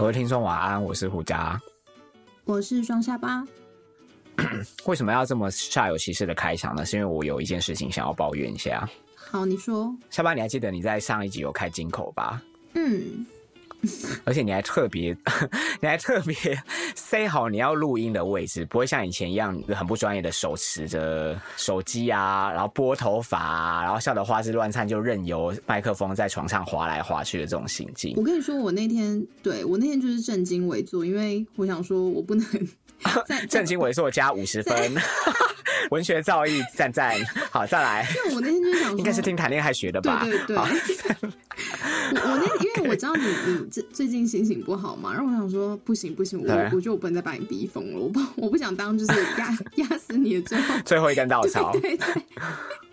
[0.00, 1.60] 各位听众晚安，我是胡佳。
[2.46, 3.44] 我是双下巴。
[4.86, 6.86] 为什么要这么煞有其事的开场呢？
[6.86, 8.88] 是因为我有一件事情想要抱怨一下。
[9.14, 9.94] 好，你说。
[10.08, 12.42] 下巴，你还记得你在上一集有开金口吧？
[12.72, 13.26] 嗯。
[14.24, 15.16] 而且你还特别，
[15.80, 16.36] 你还特别
[16.94, 28.14] 塞好你要录音的位置，不会像以前一样很不专业的手持着手机啊，然后拨头发，啊，然后笑得花枝乱颤，就任由麦克风在床上滑来滑去的这种行径。
[28.16, 32.46] 我跟你说，我那天对我那天就是正襟危坐，因为我想说我不能
[33.48, 34.94] 正襟危坐加五十分。
[35.90, 37.16] 文学造诣赞赞，
[37.50, 38.06] 好再来。
[38.14, 40.22] 因为我那天就想，应该是听谈恋爱学的吧？
[40.22, 41.30] 对对对。
[42.10, 51.72] 我我那因为我知道你你最最近心情不好嘛，然后我想说不行不行，我我觉得我不能再把你逼疯了，我不我不想当就是压压死你的最后最后一根稻草。
[51.72, 52.06] 对对。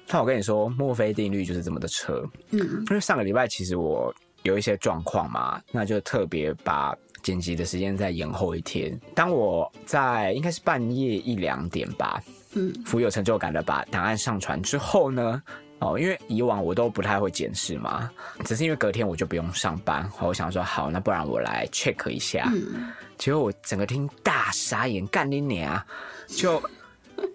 [0.09, 2.23] 那我跟你说，墨菲定律就是这么的扯。
[2.51, 2.59] 嗯。
[2.59, 8.97] 因为上个礼拜其实我有一些状况嘛，那就特别把剪辑的时间再延后一天。
[9.13, 12.21] 当我在应该是半夜一两点吧。
[12.53, 15.43] 嗯，富有成就感的把档案上传之后呢，
[15.80, 18.09] 哦，因为以往我都不太会检视嘛，
[18.45, 22.50] 只是因为隔天我就不用上班，我想说好，那不然我来 check 一下。
[22.53, 25.80] 嗯，结果我整个听大傻眼，干你娘！
[26.28, 26.61] 就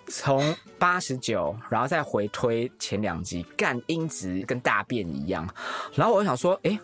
[0.09, 5.49] 从八十九，然后再回推前两集，干音质跟大便一样。
[5.95, 6.79] 然后我就想说，哎，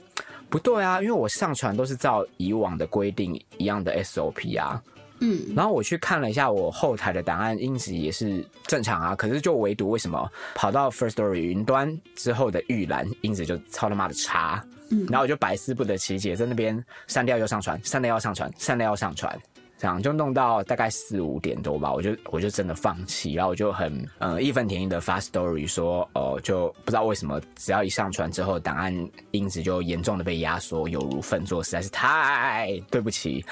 [0.49, 4.83] 不对啊，因为我上传都是照以往的规定一样的 SOP 啊。
[5.21, 19.39] 嗯，然后我去看了一下我后台的档案因子也是正常啊，可是就唯独为什么跑到 First Story 云端之后的预览因子就超他妈的差，嗯，然后我就百思不得其解，在那边删掉又上传，删掉要上传，删掉要上传。
[19.79, 28.93] 这样就弄到大概四五点多吧，我就我就真的放弃，然后我就很呃义愤填膺的发 story 说，哦，就不知道为什么，只要一上传之后，档案
[29.31, 33.45] 因此就严重的被压缩，有如粪作，实在是太对不起，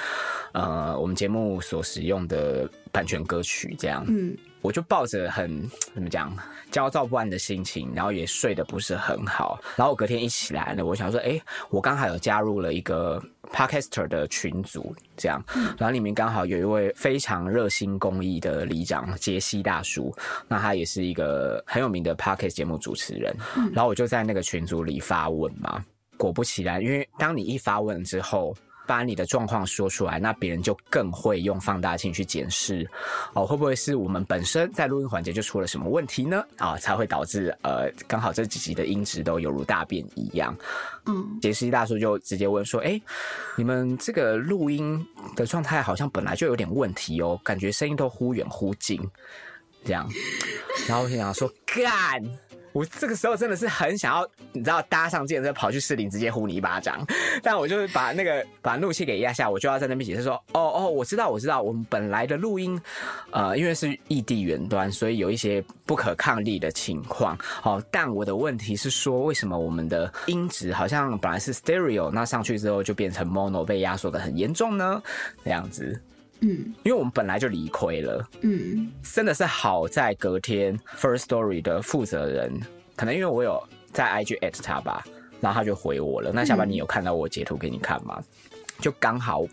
[0.53, 4.37] 呃，我们节目所使用的版权歌曲这样，嗯，
[4.67, 5.63] 我就抱着很
[5.95, 6.37] 怎么讲
[6.73, 11.41] 焦躁不安的心情，然后也睡得不是很好，然后我隔天一起来呢，我想说，哎，
[11.71, 13.23] 我刚好有加入了一个。
[13.53, 15.41] Podcaster 的群组，这样，
[15.79, 20.13] 然后里面刚好有一位非常热心公益的里长杰西大叔，
[20.49, 23.33] 那他也是一个很有名的 Podcast 节目主持人，
[23.73, 25.81] 然后我就在那个群组里发问嘛，
[26.17, 28.53] 果不其然，因为当你一发问之后。
[28.87, 32.89] 把你的状况说出来，那别人就更会用放大镜去检视，
[33.35, 36.45] 哦，会不会是我们本身在录音环节就出了什么问题呢？
[36.59, 40.57] 啊，才会导致呃，刚好这几集的音质都犹如大便一样。
[41.07, 43.01] 嗯，杰西大叔就直接问说：“哎，
[43.57, 45.05] 你们这个录音
[45.35, 49.01] 的状态好像本来就有点问题哦，感觉声音都忽远忽近，
[49.87, 50.07] 这样。”
[50.87, 52.23] 然后我就想说：“干。”
[52.73, 57.03] 我这个时候真的是很想要，你知道，搭上健车跑去市林直接呼你一巴掌，
[57.43, 62.79] 但我就是把那个把怒气给压下，我就要在那边解释说，哦哦，我知道我知道，我们本来的录音，
[63.31, 75.03] 呃，因为是异地远端，所以有一些不可抗力的情况，哦，但我的问题是说，为什么我们的音质好像本来是 stereo，那上去之后就变成 mono，被压缩的很严重呢？
[75.43, 75.99] 这样子。
[76.41, 78.29] 嗯，因为我们本来就理亏了。
[78.43, 82.61] 嗯，真的是好在隔天 First Story 的负责人，
[82.95, 85.05] 可能因为我有在 IG at 他吧，
[85.41, 86.31] 然后他就回我了。
[86.33, 88.23] 那下班你有看到我截图给你看吗？
[88.81, 89.47] 就刚好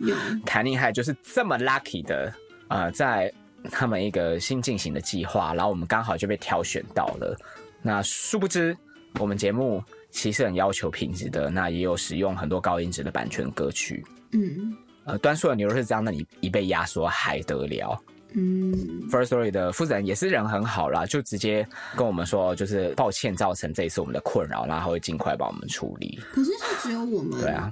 [0.46, 2.34] 谈恋爱就是这么 lucky 的，
[2.68, 3.34] 呃，在
[3.72, 7.34] 他们一个新进行的计划，然后我们刚好就被挑选到了。
[7.82, 8.78] 那殊不知，
[9.20, 14.06] 我们节目其实很要求品质的，那也有使用很多高音质的版权歌曲。
[14.34, 14.76] 嗯。
[15.06, 18.00] 呃，端数的牛肉是这样，那你一被压缩还得了？
[18.36, 18.74] 嗯
[19.12, 26.20] ，First Story 的负责人也是人很好啦，就直接跟我们说，就是抱歉造成这一次我们的困扰，然后会尽快帮我们处理。
[26.32, 27.40] 可是是只有我们？
[27.40, 27.72] 对啊，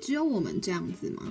[0.00, 1.22] 只有我们这样子吗？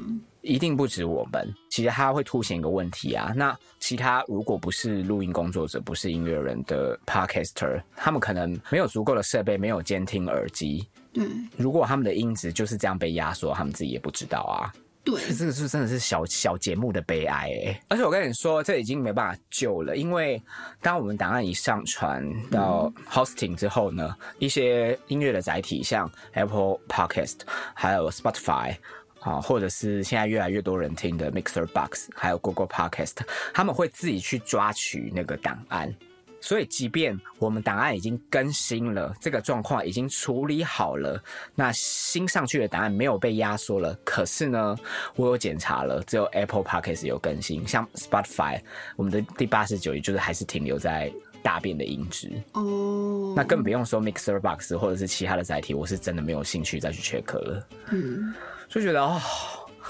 [0.41, 1.51] 一定不止我们。
[1.69, 10.87] 其实它会凸显一个问题啊，那其他如果不是录音工作者，不是音乐人的 Podcaster，他们可能没有足够的设备，没有监听耳机。
[11.11, 11.25] 对，
[11.57, 14.71] 如果他们的音质就是这样被压缩，他们自己也不知道啊。
[15.07, 17.81] 对， 这个是真的是小小节目的悲哀哎！
[17.87, 20.41] 而且我跟你说，这已经没办法救了，因为
[20.81, 27.37] 当我们档案一上传到 hosting 之后呢，一些音乐的载体，像 Apple Podcast，
[27.73, 28.75] 还有 Spotify，
[29.21, 33.15] 啊，或者是现在越来越多人听的 Mixer Box，还有 Google Podcast，
[33.53, 35.95] 他们会自己去抓取那个档案。
[36.39, 41.21] 所以，即便我们档案已经更新了，这个状况已经处理好了，
[41.55, 43.93] 那新上去的档案没有被压缩了。
[44.03, 44.77] 可是呢，
[45.15, 48.61] 我有检查了，只有 Apple Podcast 有更新，像 Spotify，
[48.95, 51.11] 我们的第八十九，集就是还是停留在
[51.41, 52.31] 大便的音质。
[52.53, 57.67] 哦，那更不用说 Mixer Box 或者是其他的载体，我是真的没有兴趣再去 check 了。
[57.91, 58.33] 嗯，
[58.69, 59.19] 就觉得哦，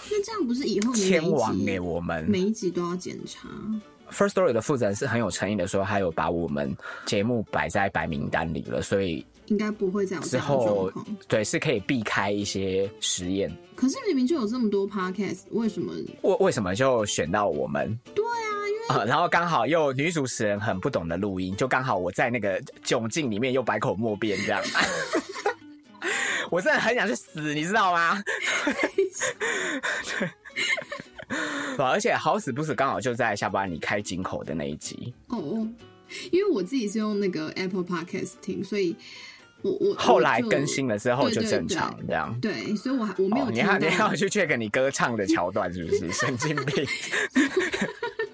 [0.10, 3.50] 那这样不是以后天王给我们每一集都要检查
[4.12, 6.76] ？First Story 的负责人是很有诚意的说，他有把我们
[7.06, 10.92] 节目摆在白名单里了，所以应该不会再有之后
[11.28, 13.52] 对是可以避开一些实验。
[13.76, 17.98] 可是明明就有这么多 Podcast，为什么为为什么就选到我们？
[18.16, 24.62] 对啊，因为啊， 然后刚好又女主持人很不懂得录音，就刚好我在那个窘境里面又百口莫辩这样。
[26.50, 28.24] 我真的很想去死，你知道吗？
[28.66, 30.30] 对，
[31.78, 35.14] 而且好死不死，刚好就在下班你开井口的那一集。
[35.28, 35.68] 哦哦，
[36.32, 38.96] 因为我自己是用那个 Apple Podcast 听，所以
[39.62, 42.38] 我我后来更新了之后就正常这样。
[42.42, 46.86] 对，所以我还我没有你要你要去 check 你歌唱的桥段是不是神经病？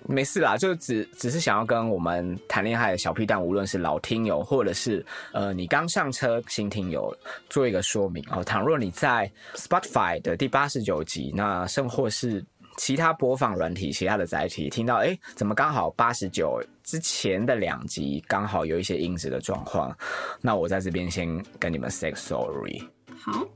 [0.05, 7.11] 没事啦，就只只是想要跟我们谈恋爱的小屁蛋，无论是老听友或者是呃你刚上车新听友，
[7.49, 8.43] 做一个说明哦。
[8.43, 12.43] 倘若你在 Spotify 的第八十九集，那甚或是
[12.77, 19.95] 其他播放软体、其他的载体，听到哎，怎么刚好八十九之前的两集刚好有一些音质的状况，
[20.41, 22.81] 那我在这边先跟你们 say sorry。
[23.15, 23.47] 好。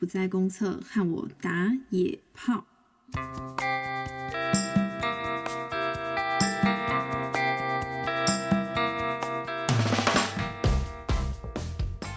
[0.00, 2.64] 不在公厕和我打野炮。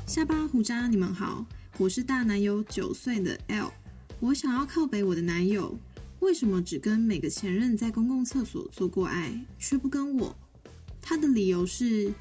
[0.08, 1.46] 下巴胡渣，你们好，
[1.78, 3.74] 我是大男友九岁的 L，
[4.22, 5.78] 我想要靠北我的男友，
[6.22, 10.34] 为什么只跟每个前任在公共厕所做过爱，却不跟我？
[11.02, 12.14] 他的理由是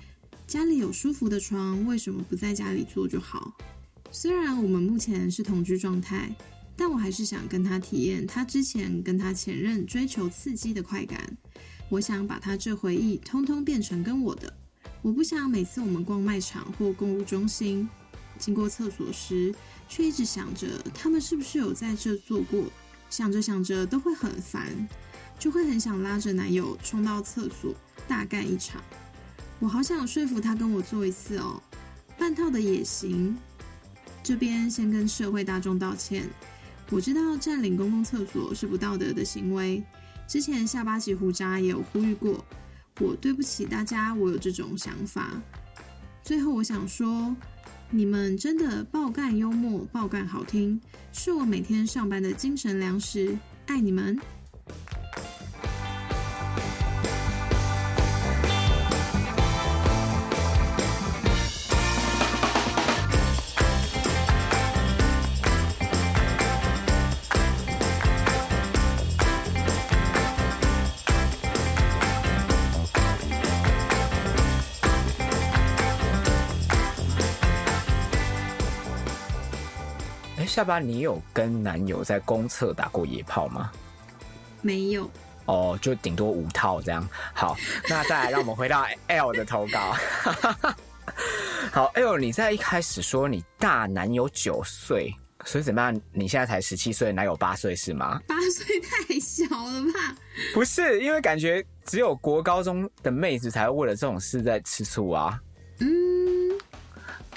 [0.44, 3.56] 家里有舒服的床，为什么不在家里做就好？
[4.14, 6.30] 虽然我们目前是同居状态，
[6.76, 11.18] 但我还是想跟他体验他之前跟他前任追求刺激的快感。
[11.88, 14.52] 我想把他这回忆通通变成跟我的。
[15.00, 17.88] 我不想每次我们逛卖场或购物中心，
[18.38, 19.52] 经过厕所时，
[19.88, 22.64] 却一直想着他们是不是有在这做过。
[23.08, 24.70] 想着想着都会很烦，
[25.38, 27.74] 就会很想拉着男友冲到厕所
[28.06, 28.82] 大干一场。
[29.58, 31.62] 我好想说服他跟我做一次哦，
[32.18, 33.34] 半套的也行。
[34.22, 36.28] 这边先跟社会大众道歉，
[36.90, 39.82] 我知道占领公共厕所是不道德的行为。
[40.28, 42.44] 之前下巴及胡渣也有呼吁过，
[43.00, 45.30] 我对不起大家，我有这种想法。
[46.22, 47.34] 最后我想说，
[47.90, 50.80] 你们真的爆干幽默，爆干好听，
[51.12, 53.36] 是我每天上班的精神粮食，
[53.66, 54.16] 爱你们。
[80.62, 83.72] 下巴，你有跟男友在公厕打过野炮吗？
[84.60, 85.10] 没有。
[85.46, 87.04] 哦，就顶多五套这样。
[87.34, 87.56] 好，
[87.88, 89.96] 那再来，让我们回到 L 的投稿。
[91.72, 95.12] 好，L，你在一开始说你大男友九岁，
[95.44, 96.00] 所以怎么样？
[96.12, 98.20] 你现在才十七岁，男友八岁是吗？
[98.28, 100.14] 八岁太小了吧？
[100.54, 105.40] 不是，因为感觉只有国高中的妹子才会为了这种事在吃醋啊。
[105.80, 106.56] 嗯，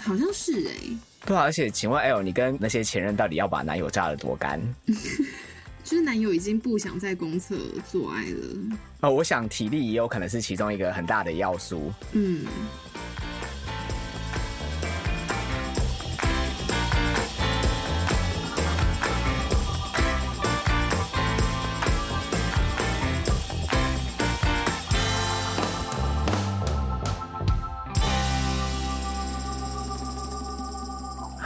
[0.03, 0.95] 好像是哎。
[1.25, 4.61] 对啊，而且请问 L，你跟那些前任到底要把男友榨得多干？
[5.83, 7.57] 就是男友已经不想在公厕
[7.91, 8.77] 做爱了。
[9.01, 11.91] 呃，我想体力也有可能是其中一个很大的要素。
[12.13, 12.45] 嗯。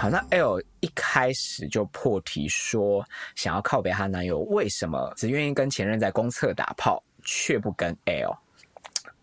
[0.10, 8.36] 好，那 L 一开始就破题说想要靠北她男友，为什么只愿意跟前任在公厕打炮，却不跟 L？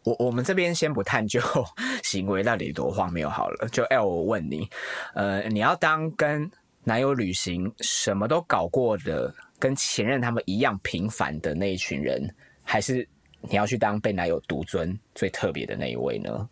[0.05, 1.40] 我我们这边先不探究
[2.05, 3.69] 行为到底多荒谬好了。
[3.71, 4.69] 就 L，我问你，
[5.14, 6.49] 呃，你要当跟
[6.85, 13.07] 男友旅行什么都搞过的，跟前任他们一样平凡的那一群人，还是
[13.40, 16.49] 你要去当被男友独尊最特别的那一位呢？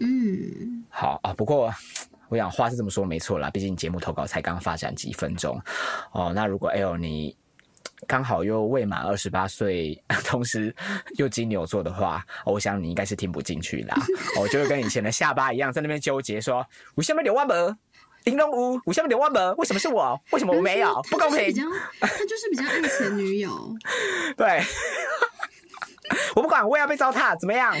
[0.00, 1.70] 嗯，好啊，不过。
[2.30, 5.60] 我想话是这么说没错啦，毕竟节目投稿才刚发展几分钟
[6.12, 6.32] 哦。
[6.34, 7.36] 那如果 L 你
[8.06, 10.74] 刚好又未满二十八岁，同时
[11.16, 13.96] 又金牛座的话，我想你应该是听不进去啦。
[14.38, 17.76] 我就会跟以前的下巴一样，在那边纠结说：我下面留万门，
[18.24, 20.18] 玲珑屋，我下面留万门，为什么是我？
[20.30, 21.02] 为什么我没有？
[21.10, 21.52] 不公平！
[22.00, 23.76] 他就是比较爱前女友。
[24.36, 24.62] 对，
[26.36, 27.74] 我不管，我也要被糟蹋，怎么样？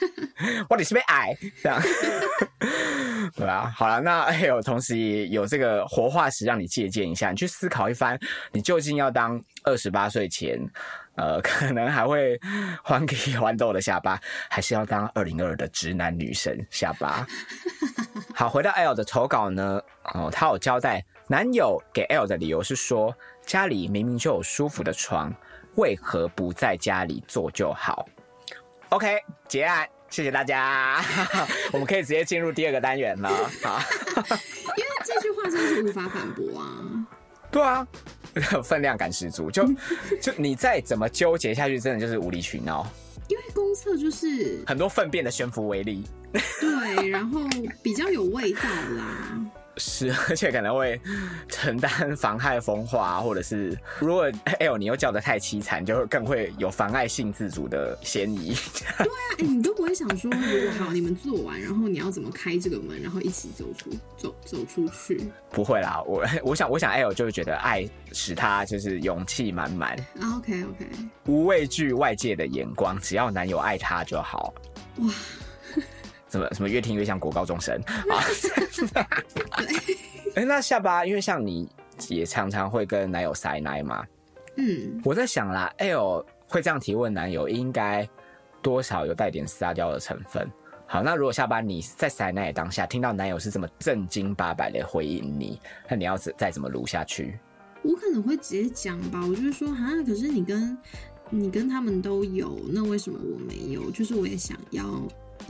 [0.68, 1.80] 我你是被矮这样。
[3.34, 8.18] 对啊，好了，那还有同时也有这个活化石让你借鉴一下，你去思考一番，
[8.52, 10.58] 你究竟要当二十八岁前，
[11.16, 12.38] 呃， 可能还会
[12.82, 17.26] 还给豌豆的下巴，还是要当二零二的直男女神下巴？
[18.34, 19.80] 好，回到 L 的投稿呢，
[20.14, 25.34] 哦，他有交代男友给 L 的理由是说，家里明明就有舒服的床，
[25.76, 28.06] 为何不在家里做就好
[28.90, 29.88] ？OK，结案。
[30.08, 31.04] 谢谢大家，
[31.72, 33.28] 我们可以直接进入第二个单元了。
[33.62, 33.80] 好，
[34.76, 37.06] 因为这句话真的是无法反驳啊。
[37.50, 37.86] 对啊，
[38.62, 39.50] 分量感十足。
[39.50, 39.66] 就
[40.22, 42.86] 就你再怎么纠结下去，真的就是无理取闹。
[43.28, 46.04] 因为公厕就是很多粪便的悬浮微粒。
[46.60, 47.40] 对，然后
[47.82, 48.62] 比较有味道
[48.96, 49.40] 啦。
[49.78, 51.00] 是， 而且可能会
[51.48, 58.54] 承担妨害风化，或者是如果 L 你又叫的太凄惨，就会更会有妨碍性自主的嫌疑。
[58.98, 65.30] 对啊，哎，你都不会想说，如果好你们做完，然后你要怎么开这个门，然后一起走出走走出去？
[65.50, 69.96] 不会啦，我 我想我想 L 就会觉得爱使他就是勇气满满。
[70.38, 70.86] OK OK，
[71.26, 74.54] 无畏惧外界的眼光，只要男友爱他就好。
[74.98, 75.06] 哇。
[76.36, 78.20] 什么什么越听越像国高中生啊！
[80.36, 81.68] 哎，那下巴，因为像你
[82.08, 84.04] 也常常会跟男友塞奶嘛，
[84.56, 88.06] 嗯，我在想啦，L 会这样提问男友，应该
[88.60, 90.46] 多少有带点撒娇的成分。
[90.86, 97.38] 好，那如果下巴你在塞奶当下听到男友是这么正经八百的回应你，那你要再再怎么撸下去？
[97.82, 100.76] 我可能会直接讲吧，我就是说，啊，可是你跟
[101.30, 103.90] 你跟他们都有，那为什么我没有？
[103.90, 104.84] 就是我也想要。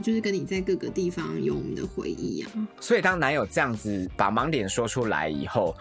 [0.03, 5.75] 就是跟你在各个地方有我们的回忆啊，所以当男友这样子把盲点说出来以后，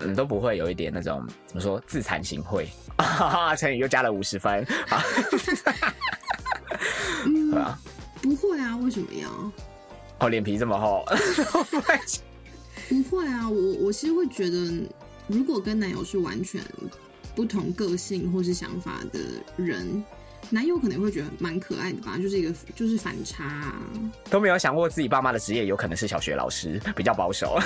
[0.00, 3.54] 嗯，都不会有一点那种怎么说自惭形秽啊？
[3.56, 5.02] 成语又加了五十分啊！
[7.26, 7.52] 嗯，
[8.22, 9.28] 不会啊，为什么要？
[10.20, 11.04] 哦，脸皮这么厚？
[12.88, 14.82] 不会啊，我我其实会觉得，
[15.26, 16.60] 如果跟男友是完全
[17.34, 19.20] 不同个性或是想法的
[19.56, 20.02] 人。
[20.50, 23.72] 男友可能会觉得蛮可爱的吧，就是一个就是反差，
[24.30, 27.58] 都没有想过自己爸妈的职业有可能是小学老师，比较保守。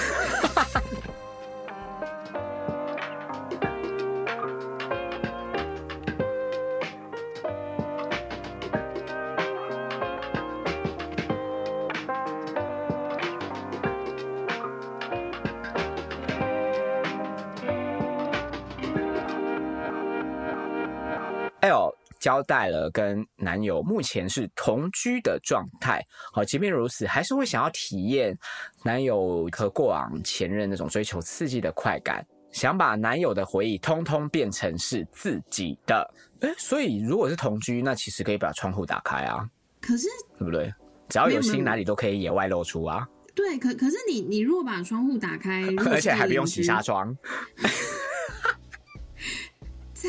[22.23, 26.01] 交代了跟男友目前是同居的状态，
[26.33, 28.39] 好，即便如此，还是会想要体验
[28.85, 36.09] 男友和过往前任那种追求刺激的快感，想把男友的回忆通通变成是自己的。
[36.43, 39.45] 诶，所以如果是同居，那其实可以把窗户打开啊。
[39.81, 40.07] 可是，
[40.39, 40.73] 对不对？
[41.09, 43.05] 只要有心，哪里都可以野外露出啊。
[43.35, 47.17] 对，可可是你你如果把窗户打开， 而且还不用洗纱窗。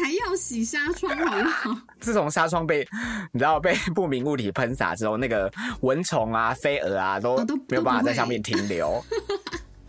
[0.02, 1.78] 才要洗纱窗好不好？
[2.00, 2.88] 自从纱窗被
[3.32, 9.04] 你知道被 不明物体喷洒之后，那个蚊虫啊、飞蛾啊都没有办法在上面停留。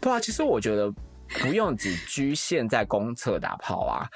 [0.00, 0.92] 对啊，其实我觉得
[1.40, 4.06] 不用只局限在公厕打炮啊，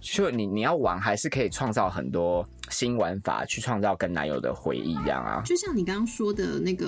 [0.00, 5.42] 就你你要玩还是可以创造很多新玩法，去创造跟男友的回忆一样啊。
[5.44, 6.86] 就像你刚刚说的那个，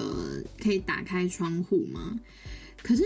[0.62, 2.00] 可以打开窗户吗？
[2.83, 3.03] 可是，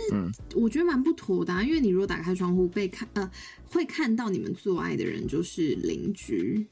[0.54, 3.30] 我觉得蛮不妥的，因为你如果打开窗户被看，呃，
[3.70, 6.66] 会看到你们做爱的人就是邻居，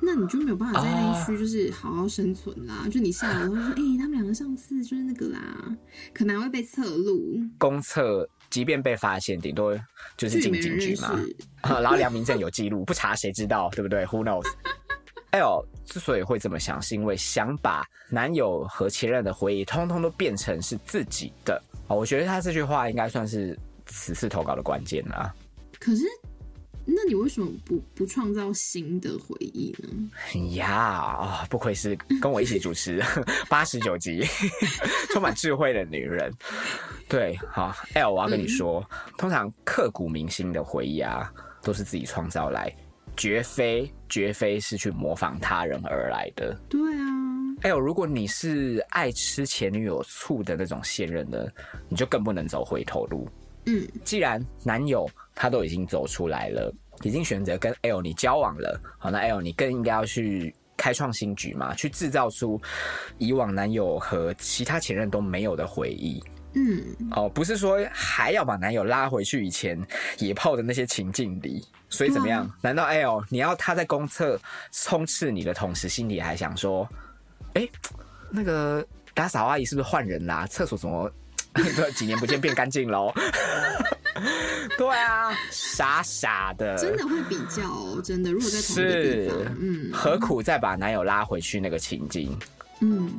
[0.00, 2.86] 那你就没有办法在那一区就是好好生存啦。
[2.90, 5.76] 就你下楼说， 哎，他们两个上次就是那个啦，
[6.12, 7.40] 可能会被侧录。
[7.58, 9.74] 公厕即便被发现，顶多
[10.16, 11.18] 就是进警局嘛，
[11.62, 14.22] 然后良民证有记录，不查谁知道，对不对？Who
[15.34, 21.62] knows？L 之所以会这么想，是因为想把男友和前任的回忆通通都变成是自己的。
[21.88, 25.34] 哦，我觉得他这句话应该算是此次投稿的关键了。
[25.78, 26.04] 可是，
[26.86, 30.54] 那你为什么不不创造新的回忆呢？
[30.54, 33.02] 呀，哦，不愧是跟我一起主持
[33.50, 34.22] 八十九集，
[35.12, 36.32] 充满智慧的女人。
[37.08, 38.82] 对，好，L，我要跟你说，
[39.18, 41.30] 通常刻骨铭心的回忆啊，
[41.62, 42.74] 都是自己创造来，
[43.16, 46.56] 绝非绝非是去模仿他人而来的。
[46.68, 47.06] 对啊。
[47.62, 51.50] 还有，如果你是爱吃前女友醋的那种现任的，
[51.88, 53.26] 你就更不能走回头路。
[53.66, 56.70] 嗯，既然男友他都已经走出来了，
[57.02, 62.60] 已经选择跟 L 你交往了，好，那 L 你更应该要去开创新局嘛，去制造出
[63.16, 66.22] 以往男友和其他前任都没有的回忆。
[66.54, 66.82] 嗯，
[67.12, 69.78] 哦，不是说还要把男友拉回去以前
[70.18, 72.50] 野炮的那些情境里，所以怎么样？
[72.60, 74.40] 难道 L 你要他在公厕
[74.72, 76.88] 冲刺你的同时，心里还想说，
[77.54, 77.68] 哎，
[78.30, 80.46] 那个打扫阿姨是不是换人啦？
[80.46, 81.10] 厕所怎么
[81.94, 83.12] 几年不见变干净喽？
[84.78, 88.30] 对啊，傻傻的，真的会比较哦，真的。
[88.32, 92.36] 如果在同一个地方，嗯，何苦再把男友拉回去那个情境？
[92.80, 93.10] 嗯。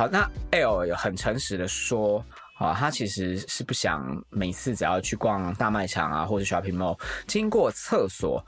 [0.00, 8.42] 好，那 L 有很诚实的说，啊，他其实是不想每次只要去逛大卖场啊，或者 shopping mall，经过厕所，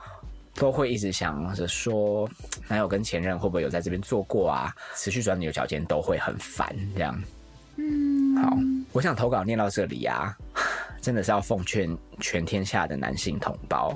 [0.55, 2.27] 都会一直想着说，
[2.67, 4.73] 男友跟前任会不会有在这边做过啊？
[4.95, 7.23] 持续转牛角尖都会很烦，这样。
[7.75, 8.57] 嗯，好，
[8.91, 10.35] 我想投稿念到这里啊，
[11.03, 13.95] 真的是要奉劝全天下的男性同胞。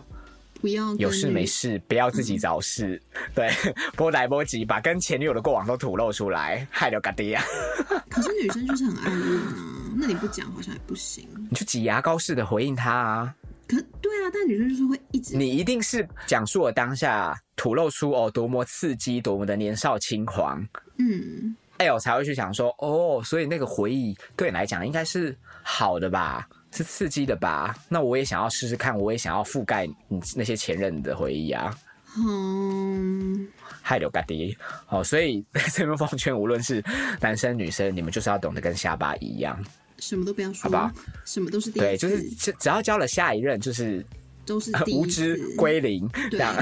[0.62, 3.02] 不要有事没事，不要自己找事。
[3.36, 3.50] 对，
[3.96, 7.44] 波来波及，把跟前女友的过往都吐露出来，害了嘎爹啊！
[8.10, 11.28] 可是女生就是很爱问啊，那你不讲好像也不行。
[11.50, 13.36] 你就挤牙膏似的回应他啊。
[13.68, 15.36] 可对啊，但女生就是会一直。
[15.36, 20.66] 你一定是讲述了当下吐露出哦多么刺激，多么的年少轻狂。
[20.98, 26.48] 嗯，哎，我才会去想说哦，所以那个回忆对你来讲应该是好的吧。
[26.78, 27.76] 是刺激的吧？
[27.90, 31.76] 那我也想要试试看，我也想要覆盖你那些前任的回忆啊。
[32.16, 33.48] 嗯，
[33.82, 34.56] 嗨，刘嘎迪，
[34.90, 36.84] 哦，所以 这边奉劝，无论是
[37.20, 39.60] 男生女生，你们就是要懂得跟下巴一样，
[39.98, 40.92] 什么都不要说，好不好？
[41.26, 44.06] 什么都是对，就是只只要交了下一任，就是
[44.46, 46.56] 都是无知归零这样。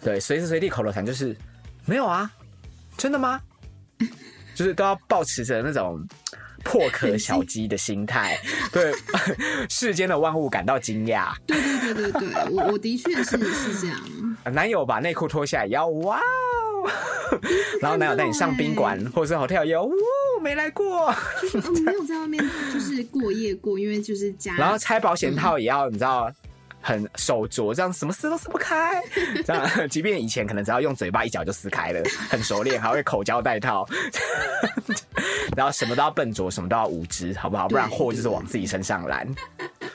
[0.00, 1.36] 对，随时随地口头禅就是
[1.86, 2.30] 没有啊，
[2.96, 3.40] 真的吗？
[4.54, 6.00] 就是都要保持着那种。
[6.64, 8.38] 破壳小鸡的心态，
[8.72, 8.92] 对
[9.70, 11.32] 世间的万物感到惊讶。
[11.46, 14.00] 对对对对对，我我的确是是这样。
[14.52, 16.90] 男友把内裤脱下来，要哇哦，
[17.80, 19.92] 然后男友带你上宾馆或者是 hotel，要哇，
[20.42, 24.54] 没来过，就是没有在外面就是过夜过，因为就是家。
[24.56, 26.30] 然后拆保险套也要，你知道。
[26.86, 29.02] 很手拙，这样什么撕都撕不开。
[29.46, 33.88] 这样，即便以前可能只要用嘴巴一脚就撕开了，很熟练，还会口交带套。
[35.56, 37.66] 然后什么都要笨拙，什么都要无知，好不好？
[37.68, 39.26] 不然祸就是往自己身上揽。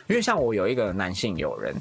[0.08, 1.76] 因为像我有一个男性友人，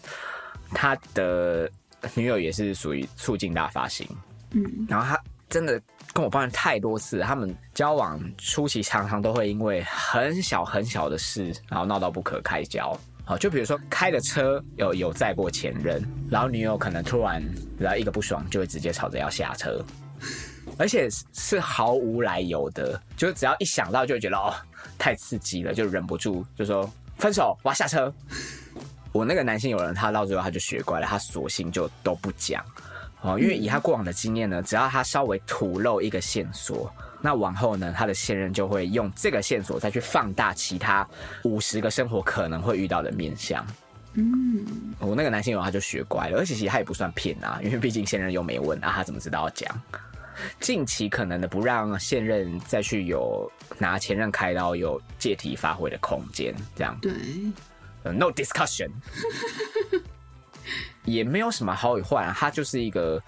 [0.75, 1.71] 他的
[2.15, 4.07] 女友也是属于促进大发型，
[4.51, 5.19] 嗯，然后他
[5.49, 5.81] 真的
[6.13, 12.95] 跟我抱怨太多次，他们交往初期常常都会因为很小很小的事，然后闹到不可开交。
[13.29, 17.45] 好，就比如说开的车有有载过前任，然后女友可能突然
[17.79, 19.85] 然后一个不爽，就会直接吵着要下车，
[20.79, 24.55] 而且是毫无来由的，就是只要一想到就会觉得哦
[24.99, 28.11] 太刺激了，就忍不住就说分手，我要下车。
[29.13, 32.65] 我那个男性友人他到最后他就学乖了，他索性就都不讲
[33.21, 36.91] 哦，因为以他过往的经验呢，只要他稍微吐露一个线索。
[37.21, 37.93] 那往后呢？
[37.97, 41.07] 他的现任就会用这个线索再去放大其他
[41.45, 43.67] 五十个生活可能会遇到的面相。
[44.15, 44.67] 嗯，
[45.01, 49.69] 我那个男性友他就学乖了，而且其实他也不算骗啊， 因为毕竟现任又没问啊，他怎么知道要讲？
[50.61, 57.13] 近期可能的不让现任再去有拿前任开刀有借题发挥的空间，这样对
[58.13, 58.89] ，no discussion，
[61.05, 63.21] 也没有什么好与坏，他就是一个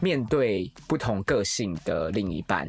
[0.00, 2.66] 面对不同个性的另一半。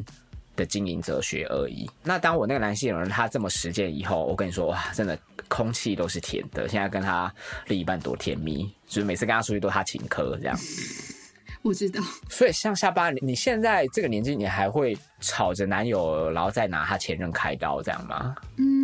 [0.56, 1.88] 的经营哲学而已。
[2.02, 5.16] 那当我那个男性人他这么实践以后，我跟你说哇，真的
[5.46, 6.68] 空气都是甜的。
[6.68, 7.32] 现在跟他
[7.66, 10.58] 另一半多甜蜜，就是每次跟他出去都他请客这样。
[11.62, 12.00] 我知道。
[12.28, 18.34] 所以像下巴，你现在这个年纪，你还会吵着男友，然后再拿他前任开刀这样吗？
[18.56, 18.75] 嗯。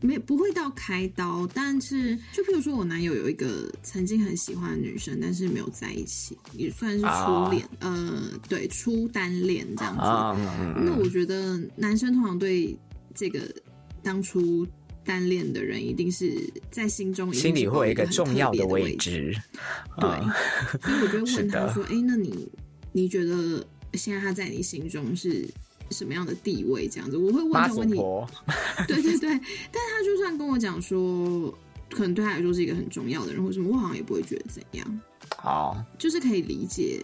[0.00, 10.00] 没不会到开刀，但是就譬如说，我男友有一个曾经很喜欢的女生，但是没有在一起，也算是初恋，呃，对，初单恋这样子。
[10.84, 12.78] 那我觉得男生通常对
[13.14, 13.40] 这个
[14.02, 14.66] 当初
[15.02, 19.34] 单恋的人，一定是在心中心里会有一个重要的位置。
[19.98, 20.10] 对，
[20.82, 22.46] 所以我就问他说：“哎，那你
[22.92, 25.48] 你觉得现在他在你心中是？”
[25.90, 26.88] 什么样的地位？
[26.88, 27.96] 这样子，我会问这个问题。
[28.88, 31.52] 对对对，但是他就算跟我讲说，
[31.90, 35.00] 可能对他来说是一个很重要的人，或者什么，我好像也不会觉得怎样。
[35.42, 37.00] 哦，就是可以理解。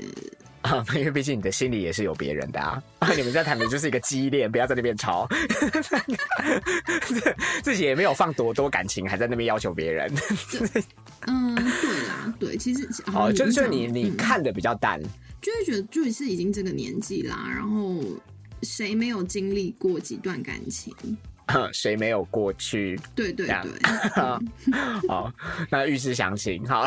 [0.63, 2.81] 啊， 因为毕竟你的心里也是有别人的啊！
[3.17, 5.27] 你们在谈的就是一个激烈，不要在那边吵，
[7.65, 10.09] 自己也没有放多多感情，还在那边要求别人。
[11.27, 15.03] 嗯，对啦，对，其实哦，就是就你你看的比较淡，
[15.41, 18.01] 就会觉得就是已经这个年纪啦，然后
[18.63, 20.95] 谁没有经历过几段感情？
[21.73, 22.99] 谁没有过去？
[23.15, 23.55] 对对对，
[25.09, 25.33] 好，
[25.69, 26.87] 那预示详情，好。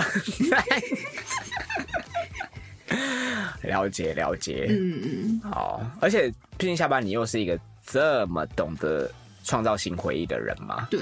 [3.64, 9.12] 了 解了解，嗯嗯，好，而且毕竟下班你又是一个这么懂得
[9.44, 11.02] 创造性回忆的人嘛，对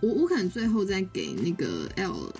[0.00, 2.32] 我我可能最后再给那个 L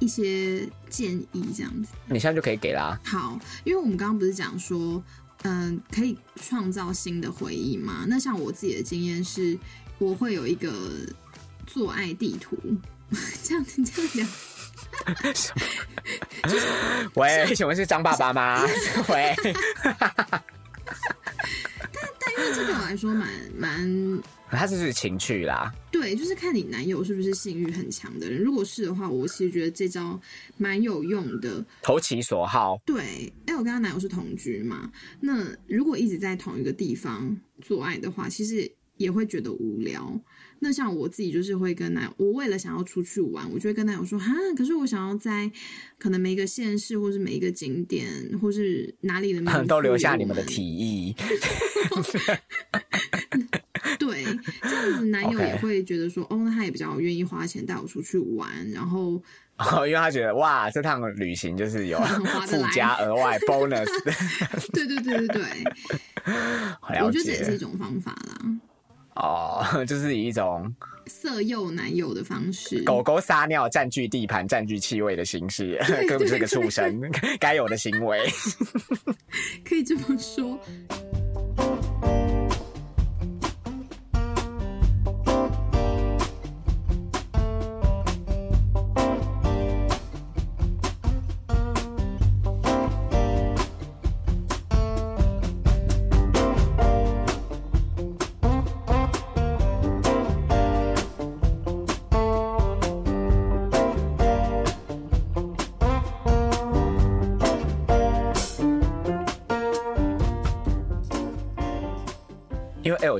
[0.00, 3.00] 一些建议，这样子，你现在就可以给啦。
[3.04, 5.02] 好，因为我们刚刚不是讲说，
[5.44, 8.04] 嗯，可以创造新的回忆吗？
[8.08, 9.56] 那像我自己的经验是，
[9.98, 10.72] 我会有一个
[11.66, 12.56] 做爱地图，
[13.42, 14.26] 这样子这样讲。
[17.14, 18.64] 喂，请问是张爸爸吗？
[19.08, 19.34] 喂。
[21.92, 24.22] 但但因为这对我来说蛮蛮，
[24.56, 25.72] 他是是情趣啦。
[25.90, 28.42] 对，就是看你男友是不是性欲很强的人。
[28.42, 30.20] 如果是的话，我其实觉得这招
[30.56, 32.80] 蛮有用的，投其所好。
[32.84, 34.90] 对，哎，我跟他男友是同居嘛，
[35.20, 40.20] 那如果一直在同一个地方做爱的话，其实也会觉得无聊。
[40.60, 45.50] 那像我自己就是会跟男友，我为了想要出去玩，我就会跟男友说哈，可是我想要在
[45.98, 48.08] 可能每一个县市，或是每一个景点，
[48.40, 51.14] 或是哪里的 都留下你们的提议。
[54.14, 54.24] 对，
[54.62, 59.20] 这样子男友也会觉得说，哦，那他也比较愿意花钱带我出去玩，然后
[59.58, 62.00] 哦， 因为他觉得哇，这趟旅行就是有
[62.46, 63.88] 附加额外 bonus。
[64.72, 65.44] 对对对对对，
[67.02, 68.38] 我觉得这也是一种方法啦。
[69.16, 70.72] 哦，就是以一种
[71.06, 77.00] 色诱男友的方式，狗狗撒尿占据地盘、占据气味的形式，根本是个畜生
[77.38, 78.28] 该有的行为，
[79.64, 80.58] 可以这么说。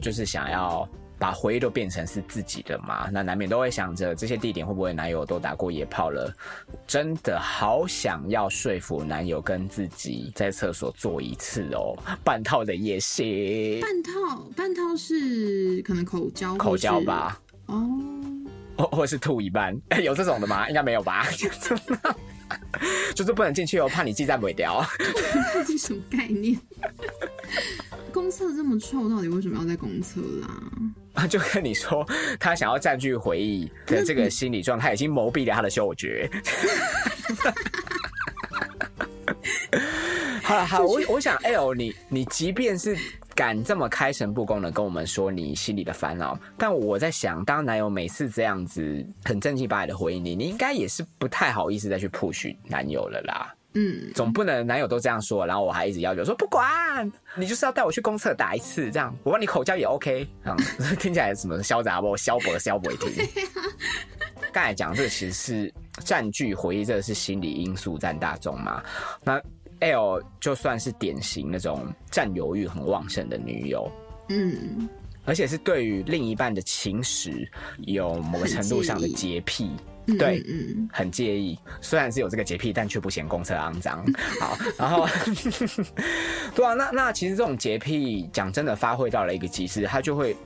[0.05, 0.87] 就是想要
[1.19, 6.31] 把回忆都变成是自己的嘛，那难免都会想着这些地点会不会男友都打过野炮了，
[6.87, 13.81] 真的好想要说服男友跟自己在厕所做一次哦，半套的也行。
[13.81, 14.12] 半套
[14.55, 17.40] 半套是可能口交口交吧？
[17.64, 17.88] 哦，
[18.77, 20.69] 或或是吐一半， 有这种的吗？
[20.69, 21.27] 应该没有吧？
[23.17, 24.85] 就是不能进去哦，怕你记在尾掉。
[25.67, 26.61] 是什么概念？
[28.14, 30.48] 公厕这么臭，到底为什么要在公厕啦？
[31.14, 32.07] 啊， 就跟你说，
[32.38, 36.31] 他想要占据回忆的这个心理状态，已经蒙蔽了他的嗅觉。
[40.44, 42.96] 好了，好，我我想，L，你你即便是
[43.35, 53.53] 敢这么开诚布公的跟我们说你心里的烦恼，但我在想，当男友每次这样子很正经八百的回应你，你应该也是不太好意思再去 push 男友了啦。
[53.74, 60.56] 嗯，总不能男友都这样说，然后我还一直要求说不管你就是要带我去公厕打一次，这样我帮你口交也 OK 啊，
[61.00, 62.16] 听起来什么潇洒不？
[62.16, 63.10] 萧伯萧伯听。
[64.52, 68.80] 刚才讲这个其实是占据回忆，这个是心理因素占大众嘛？
[69.24, 69.42] 那
[69.80, 73.90] L 就算是典型那种占有欲很旺盛的女友，
[74.28, 74.88] 嗯，
[75.24, 79.72] 而且是对于另一半的情史有某个程度上的洁癖。
[80.19, 81.59] 对，嗯，很介意。
[81.81, 84.05] 虽然是有这个洁癖，但却不嫌公厕肮脏。
[84.38, 85.07] 好，然后，
[86.55, 90.37] 对啊，那那其实这种洁癖，讲真的，发挥到了一个极致，它就会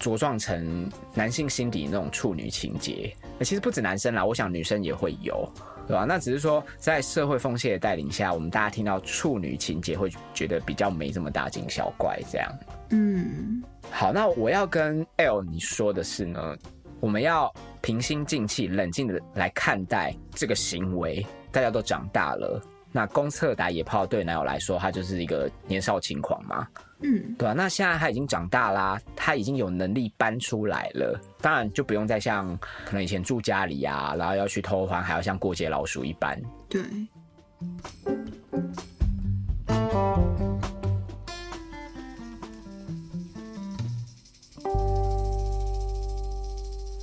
[0.00, 3.14] 茁壮成男性心底那种处女情节。
[3.38, 5.48] 那其实不止男生啦，我想女生也会有，
[5.86, 6.04] 对吧？
[6.04, 12.18] 那只是说，在社会风气的带领下，我们大家听到处女情节，会觉得比较没这么大惊小怪。
[12.30, 12.52] 这样，
[12.90, 16.56] 嗯，好，那我要跟 L 你说的是呢。
[16.98, 17.50] 我们要
[17.82, 21.24] 平心静气、冷静的来看待这个行为。
[21.52, 22.62] 大家都长大了，
[22.92, 26.64] 那公厕打野炮对男友来说，他就是一个年少轻狂嘛，
[27.00, 27.52] 嗯，对啊？
[27.52, 36.40] 那现在他已经长大啦，他已经有能力搬出来了，当然就不用再像可能以前住家里啊，然后要去偷欢，还要像过街老鼠一般。
[36.68, 36.80] 对。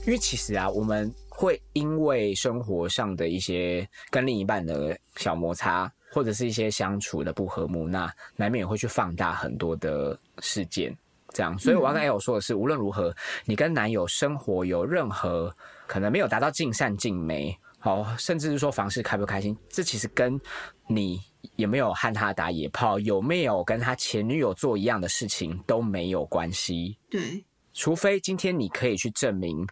[0.08, 10.98] 因为其实啊，我们会因为生活上的一些跟另一半的小摩擦，或者是一些相处的不和睦，那难免也会去放大很多的事件。
[11.34, 15.54] 这样，所以我要跟 L 说的是，无论如何，你跟男友生活有任何
[15.86, 20.40] 可能没有达到尽善尽美，好，甚至是说房事开不开心，这其实跟
[20.88, 21.20] 你
[21.58, 26.98] 有没有和他打野炮，有没有跟他前女友做一样的事情都没有关系。
[27.10, 27.44] 对，
[27.74, 29.68] 除非今天你可以去证明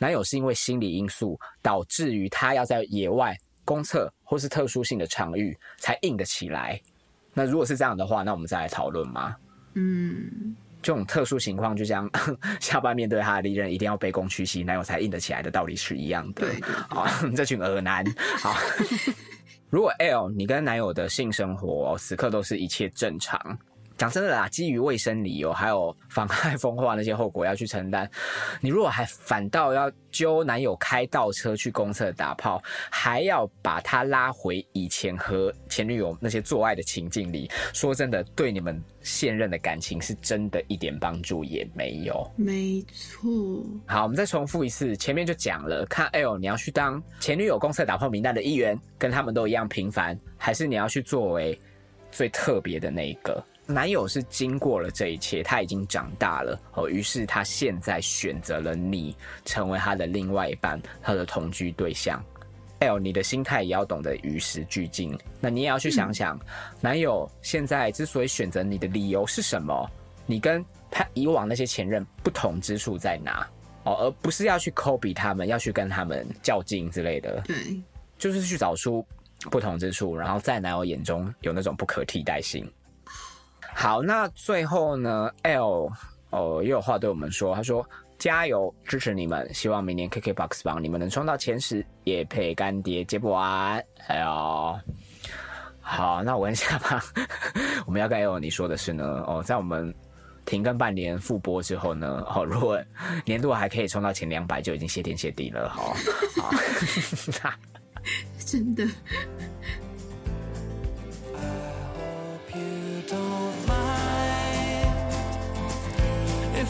[0.00, 6.80] 男友是因为心理因素导致于他要在野外公厕或是特殊性的场域才硬得起来。
[7.34, 9.36] 那如果是这样的话，那我们再来讨论嘛。
[9.74, 10.56] 嗯。
[10.82, 12.10] 这种特殊情况，就像
[12.58, 16.46] 下班面对他的利刃，一定要卑躬屈膝，男友才硬得起来的道理是一样的。
[16.46, 16.58] 对，
[16.88, 18.02] 好，这群恶男。
[18.38, 18.56] 好，
[19.68, 23.38] 如果 L 你跟男友的性生活此刻都是一切正常。
[24.00, 28.10] 讲真的啦，基于卫生理由，还有妨害风化那些后果要去承担。
[28.58, 42.26] 你如果还反倒要揪男友开倒车去公厕打炮，还要把他拉回以前和前女友那些做爱的情境里，说真的，对你们现任的感情是真的一点帮助也没有。
[42.36, 43.30] 没错。
[43.84, 51.60] 好，我们再重复一次，前面就讲了，看 L 你要去当前女友公厕打炮名单的一员，跟他们都一样平凡，还是你要去作为
[52.10, 53.44] 最特别的那一个？
[53.70, 62.22] 男友是经过了这一切，他已经长大了哦，于是他现在选择了你成为他的另外一半，他的同居对象。
[62.80, 65.16] L，你的心态也要懂得与时俱进。
[65.38, 66.40] 那你也要去想想，
[66.80, 69.88] 男友现在之所以选择你的理由是什么？
[70.26, 73.46] 你跟他以往那些前任不同之处在哪？
[73.84, 77.40] 哦，而不是要去抠比他们，要去跟他们较劲之类的。
[77.46, 77.80] 对，
[78.18, 79.06] 就是去找出
[79.50, 82.66] 不同之处，然后在男友眼中有那种不可替代性。
[83.74, 85.90] 好，那最后呢？L
[86.30, 87.54] 哦，也有话对我们说。
[87.54, 87.84] 他说
[88.18, 93.82] ：“加油，支持你们，希望明年 KKBOX 榜你们能冲到前十。”也配干爹接不完。
[94.08, 94.78] 哎呦，
[95.80, 97.02] 好，那我问一下吧。
[97.86, 99.24] 我们要跟 L 你说的是呢？
[99.26, 99.94] 哦，在我们
[100.44, 102.24] 停更半年复播之后呢？
[102.34, 102.80] 哦，如果
[103.24, 105.68] 年度还可以冲到前两百，就已经谢天谢地了。
[105.68, 105.94] 好，
[106.42, 106.50] 好，
[108.44, 108.86] 真的。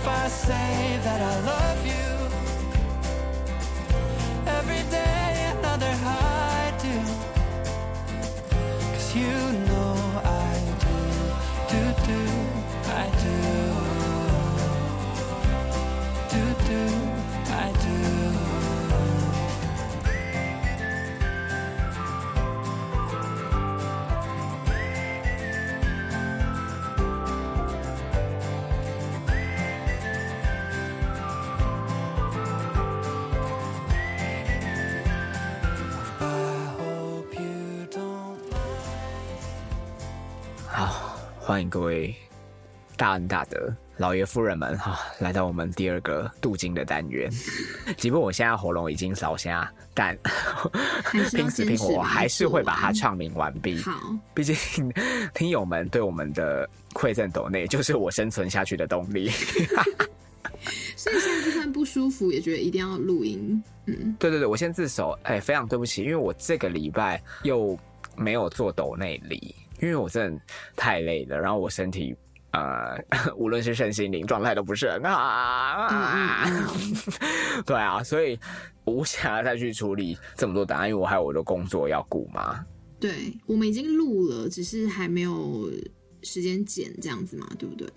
[0.01, 2.09] If I say that I love you.
[4.59, 6.97] Every day another I do
[8.93, 9.33] Cause you
[9.67, 9.70] know
[41.43, 42.15] 欢迎各位
[42.99, 47.31] 大恩大德、老爷夫人们哈，来到我们第二个镀金的单元。
[47.97, 50.17] 即便我现在喉咙已经烧瞎，但
[51.31, 53.79] 拼死拼活还是会把它唱名完毕。
[53.79, 54.55] 好，毕竟
[55.33, 59.31] 听友们对我们的馈赠斗内，就是我生存下去的动力。
[60.95, 63.61] 所以现在就算不舒服，也觉得一定要录音。
[63.87, 67.77] 嗯，对对对，我先自首，哎，非常对不起，因为我这个礼拜又
[68.15, 69.55] 没有做抖内礼。
[69.81, 70.41] 因为我真的
[70.77, 72.15] 太累了，然后我身体
[72.53, 72.99] 呃，
[73.37, 75.89] 无论是身心灵状态都不是很好。
[77.65, 78.39] 对啊，所以
[78.85, 82.65] 我不想再去处理这么多答案，因为我还有我的工作要顾嘛。
[82.99, 85.71] 对，我们已经录了，只是还没有
[86.23, 87.89] 时间剪，这样子嘛，对不对？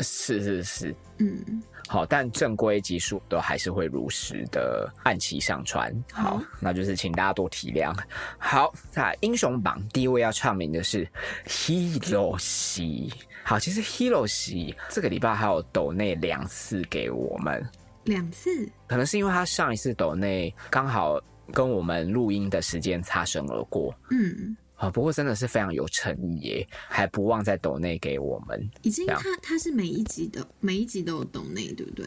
[0.00, 1.62] 是是是，嗯。
[1.88, 5.90] 好，但正规集数都还是会如实的按期上传。
[6.12, 7.96] 好，那就是请大家多体谅。
[8.36, 11.08] 好，在英雄榜第一位要唱名的是
[11.46, 13.10] Hiroshi。
[13.42, 17.66] 好，其实 Hiroshi 这个礼拜还有抖内两次给我们，
[18.04, 18.50] 两次，
[18.86, 21.18] 可能是因为他上一次抖内刚好
[21.54, 23.94] 跟我们录音的时间擦身而过。
[24.10, 24.54] 嗯。
[24.78, 28.70] 啊，不过真的是非常有诚意耶，还不忘在抖内给我们。
[28.82, 32.06] 已经，他他是每一集的每一集都有抖内，对不对？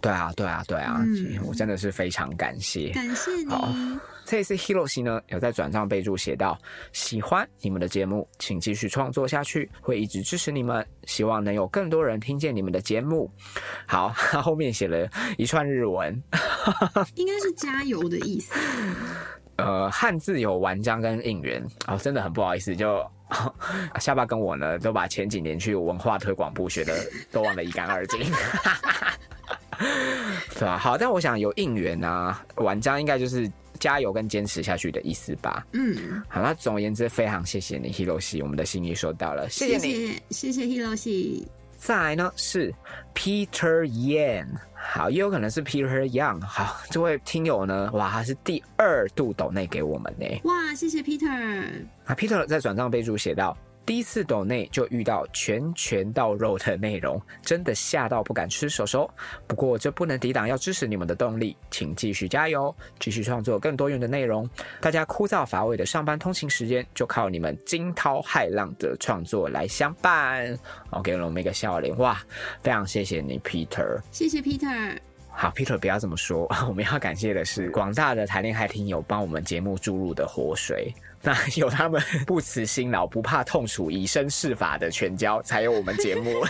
[0.00, 1.04] 对啊，对啊，对啊，
[1.44, 3.98] 我真的是非常感谢，感谢你。
[4.24, 6.56] 这一次 Hiroshi 呢，有在转账备注写到：
[6.92, 13.28] 喜欢你们的节目，请继续创作下去，会一直支持你们，希望能有更多人听见你们的节目。
[13.86, 16.22] 好，他 后面写了一串日文，
[17.16, 18.54] 应该是加油的意思。
[19.58, 23.04] 呃，汉字有玩章跟应援哦，真的很不好意思，就
[24.00, 26.96] 下巴跟我呢，都把前几年去文化推广部学的
[27.30, 28.20] 都忘得一干二净。
[30.54, 30.76] 对吧？
[30.78, 35.64] 好，但我想有应援啊，玩家应该就是加油跟坚持下去的意思吧。
[35.72, 41.44] 嗯，好，那总而言之，非常谢谢你，Hiroshi，我们的心意收到了，谢谢你，谢谢 Hiroshi。
[41.78, 42.74] 再来呢是
[43.14, 46.40] Peter Yan，好，也有可能是 Peter Young。
[46.44, 50.26] 好，这位听友呢，哇，他是第二度抖内给我们呢。
[50.42, 51.64] 哇，谢谢 Peter。
[52.04, 53.56] 啊，Peter 在转账备注写到。
[53.88, 59.10] 第一次抖内就遇到拳拳到肉的内容，真的吓到不敢吃手手。
[59.46, 64.46] 不过这不能抵挡要支持你们的动力，请继续加油，继续创作更多元的内容。
[64.78, 70.54] 大家枯燥乏味的上班通勤时间，就靠你们惊涛骇浪的创作来相伴。
[70.90, 72.20] 我给了我们一个笑脸，哇，
[72.60, 74.02] 非常谢谢你，Peter。
[74.12, 74.98] 谢谢 Peter。
[75.40, 80.92] 好，Peter，不要这么说， 我们要感谢的是广大的谈恋爱听友帮我们节目注入的活水。
[81.22, 86.40] 那有他们不辞辛劳、不怕痛楚、以身试法的全交，才有我们节目。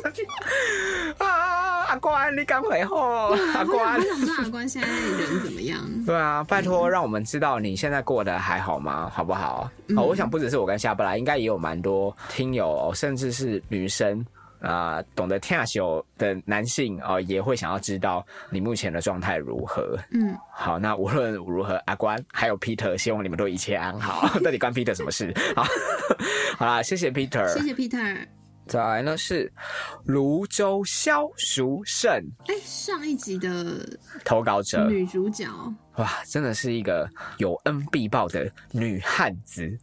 [1.18, 5.78] 啊，阿关，你赶快后，阿关，我想知道阿关现在人怎么样？
[6.06, 9.10] 对啊，拜托，让我们知道你现在过得还好吗？
[9.14, 9.70] 好不好？
[9.94, 14.24] 好，我想不只是我跟夏布拉，应该也有蛮多听友，甚至是女生。
[14.66, 19.96] 啊，懂得跳秀的男性哦，也会想要知道你目前的状态如何。
[20.10, 24.28] 嗯，好，那无论如何，阿关还有 Peter，希望你们都一切安好。
[24.40, 25.32] 到底关 Peter 什么事？
[25.54, 25.64] 好，
[26.58, 28.26] 好啦，谢谢 Peter，谢谢 Peter。
[28.66, 29.52] 再来呢是
[30.04, 32.12] 泸州萧淑胜，
[32.48, 33.88] 哎，上一集的
[34.24, 35.46] 投稿者女主角，
[35.96, 39.78] 哇，真的是一个有恩必报的女汉子。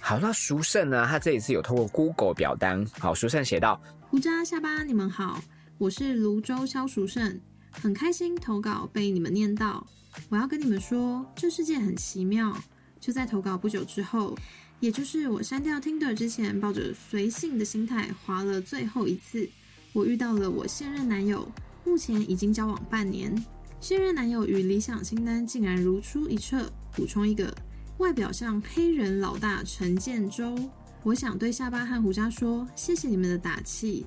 [0.00, 1.06] 好，那淑胜呢？
[1.06, 5.40] 他这一次有透过 Google 表单，好，淑胜写道：胡渣下巴，你们好，
[5.78, 9.86] 我是泸州萧淑胜，很开心投稿被你们念到。
[10.28, 12.56] 我要跟你们说，这世界很奇妙。
[13.00, 14.36] 就在投稿不久之后。
[14.80, 19.48] 也就是我删掉 Tinder 之前，抱着随性的心态划了最后一次，
[19.94, 21.48] 我遇到了我现任男友，
[21.84, 23.32] 目前已经交往半年。
[23.84, 27.54] 现任男友与理想清单竟然如出一辙，补充一个
[27.98, 30.58] 外表像黑人老大陈建州。
[31.02, 34.06] 我想对下巴和胡渣说，谢谢你们的打气。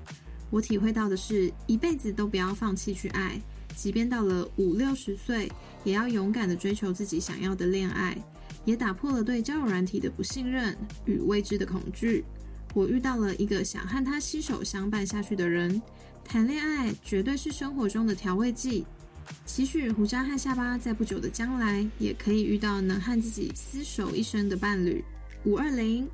[0.50, 3.40] 我体会到的是，一辈子都不要放弃去爱，
[3.76, 5.48] 即便到了五六十岁，
[5.84, 8.18] 也要勇敢的追求自己想要的恋爱。
[8.66, 12.26] 也打破了对交友软体的不信任与未知的恐惧。
[12.74, 15.80] 我遇到了一个想和他携手相伴下去的人。
[16.26, 18.88] 谈恋爱绝对是生活中的调味剂。
[19.46, 25.04] 期许胡渣和下巴在不久的将来也可以遇到能和自己厮守一生的伴侣。
[25.44, 26.08] 五二零。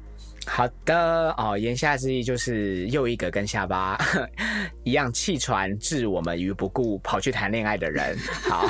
[0.46, 3.98] 好的哦，言下之意就是又一个跟下巴
[4.84, 8.18] 一样弃船置我们于不顾，跑去谈恋爱的人。
[8.50, 8.68] 好，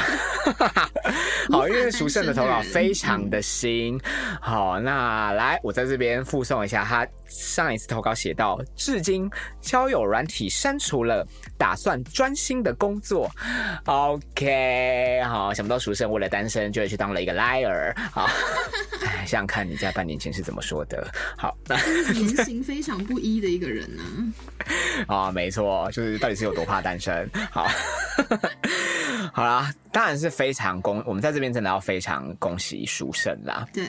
[1.52, 4.00] 好，因为熟胜的头脑非常的新。
[4.39, 9.28] 好，那来，我在这边附送一下他上一次投稿写到，至今
[9.60, 11.26] 交友软体删除了，
[11.58, 13.28] 打算专心的工作。
[13.86, 17.98] OK，好，想不到熟胜为了单身，就去当了一个 liar。
[18.12, 18.30] 好，
[19.26, 21.12] 想想看你在半年前是怎么说的。
[21.44, 21.58] 好。
[22.16, 24.04] 言行非常不一的一个人呢。
[25.08, 27.30] 啊，没错，就是到底是有多怕单身？
[27.52, 27.68] 好，
[29.34, 33.68] 好啦，当然是非常恭，我们在这边真的要非常恭喜书生啦。
[33.74, 33.84] 对。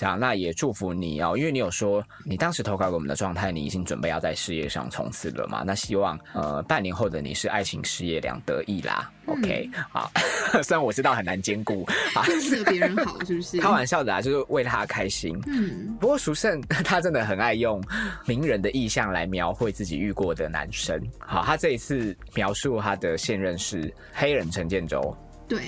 [0.00, 5.62] 这样，那也祝福你哦，因为你有说你当时投稿给我们的状态，你已经准备要在事业上冲刺了嘛？
[5.66, 9.12] 那希望呃半年后的你是爱情事业两得意啦。
[9.26, 10.10] OK，好，
[10.64, 11.86] 虽然我知道很难兼顾，
[12.26, 13.58] 为了别人好是不是？
[13.60, 15.38] 开玩笑的啊，就是为他开心。
[15.46, 17.78] 嗯，不过蜀胜他真的很爱用
[18.24, 20.98] 名人的意象来描绘自己遇过的男生。
[21.18, 25.14] 好，他这一次描述他的现任是黑人陈建州。
[25.46, 25.60] 对。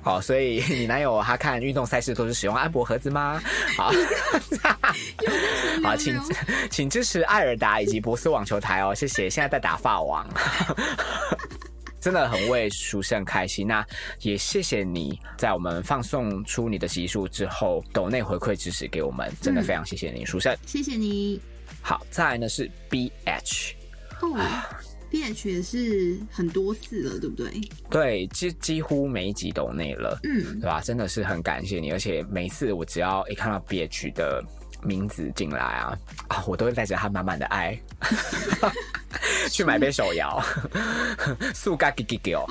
[0.00, 3.42] 好，所以你男友他看运动赛事都是使用安博盒子吗？
[3.76, 3.90] 好，
[5.82, 6.18] 好，请
[6.70, 9.28] 请支持艾尔达以及博斯网球台哦，谢谢。
[9.28, 10.26] 现在在打法网，
[12.00, 13.66] 真的很为书胜开心。
[13.66, 13.84] 那
[14.22, 20.56] 也谢谢你在我们放送出你的集数之后，抖内回馈支持给我们，真的非常谢谢你，书胜。
[20.64, 21.38] 谢谢你。
[21.82, 23.74] 好，再来呢是 B H。
[25.12, 27.50] H 也是很多次了，对不对？
[27.90, 30.80] 对，几几乎每一集都内了，嗯，对吧？
[30.80, 34.42] 真的是很感谢你，而且每次我只要一看到 B H 的
[34.82, 35.96] 名字进来啊，
[36.28, 37.78] 啊，我都会带着他满满的爱
[39.50, 40.42] 去买杯手摇，
[41.54, 42.44] 速嘎给给给哦，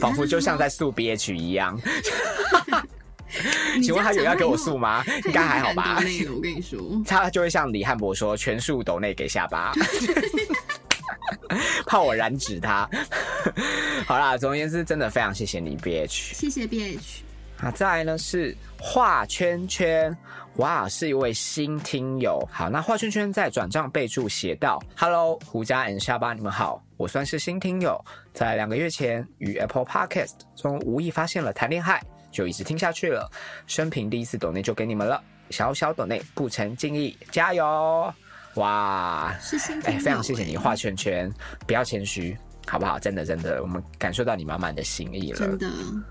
[0.00, 1.78] 仿佛就像在速 B H 一样。
[3.82, 5.04] 请问他有要给我速吗？
[5.24, 5.96] 应该还好吧？
[6.32, 9.72] 我跟你说，他就会像李汉博说，全数抖内给下巴。
[11.86, 12.88] 怕我染指他。
[14.06, 16.34] 好啦，总而言之，真的非常谢谢你，B H。
[16.34, 17.22] 谢谢 B H。
[17.58, 20.14] 啊，再来呢是画圈圈，
[20.56, 22.46] 哇，是一位新听友。
[22.52, 27.98] 好，那画圈圈在转账备注写道：“Hello，胡佳 and 下巴，你们好，我算是新听友，
[28.34, 31.98] 在两个月前与 Apple Podcast 中无意发现了谈恋爱，
[32.30, 33.30] 就一直听下去了。
[33.66, 35.18] 生平第一次抖内就给你们了，
[35.48, 38.12] 小小抖内不成敬意，加油！
[38.56, 41.32] 哇，是新哎，听非常谢谢你友画圈圈，
[41.66, 42.36] 不要谦虚。”
[42.68, 42.98] 好不好？
[42.98, 45.38] 真的，真的，我们感受到你满满的心意了。
[45.38, 45.68] 真的，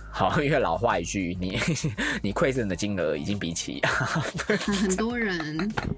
[0.10, 1.60] 好，因为老话一句，你
[2.24, 5.58] 你馈赠的金额已经比起很很多人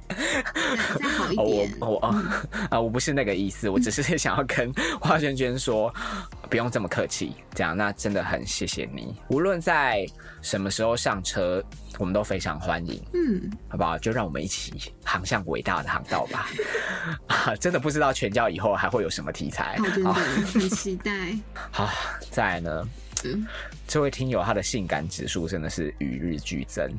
[0.09, 5.93] 再再好一哦点，我我啊、呃我不是那个意思，我只是想要跟花圈圈说，
[6.47, 9.15] 不用这么客气，这样那真的很谢谢你。
[9.29, 10.05] 无论在
[10.41, 11.63] 什么时候上车，
[11.99, 13.97] 我们都非常欢迎，嗯，好不好？
[13.97, 16.49] 就让我们一起航向伟大的航道吧。
[17.27, 19.77] 啊， 真的不知道全教以后还会有什么题材。
[19.77, 21.37] 好，真的很期待。
[21.71, 21.89] 好，
[22.31, 22.89] 再来呢，
[23.25, 23.45] 嗯
[23.87, 26.89] 这位听友他的性感指数真的是与日俱增。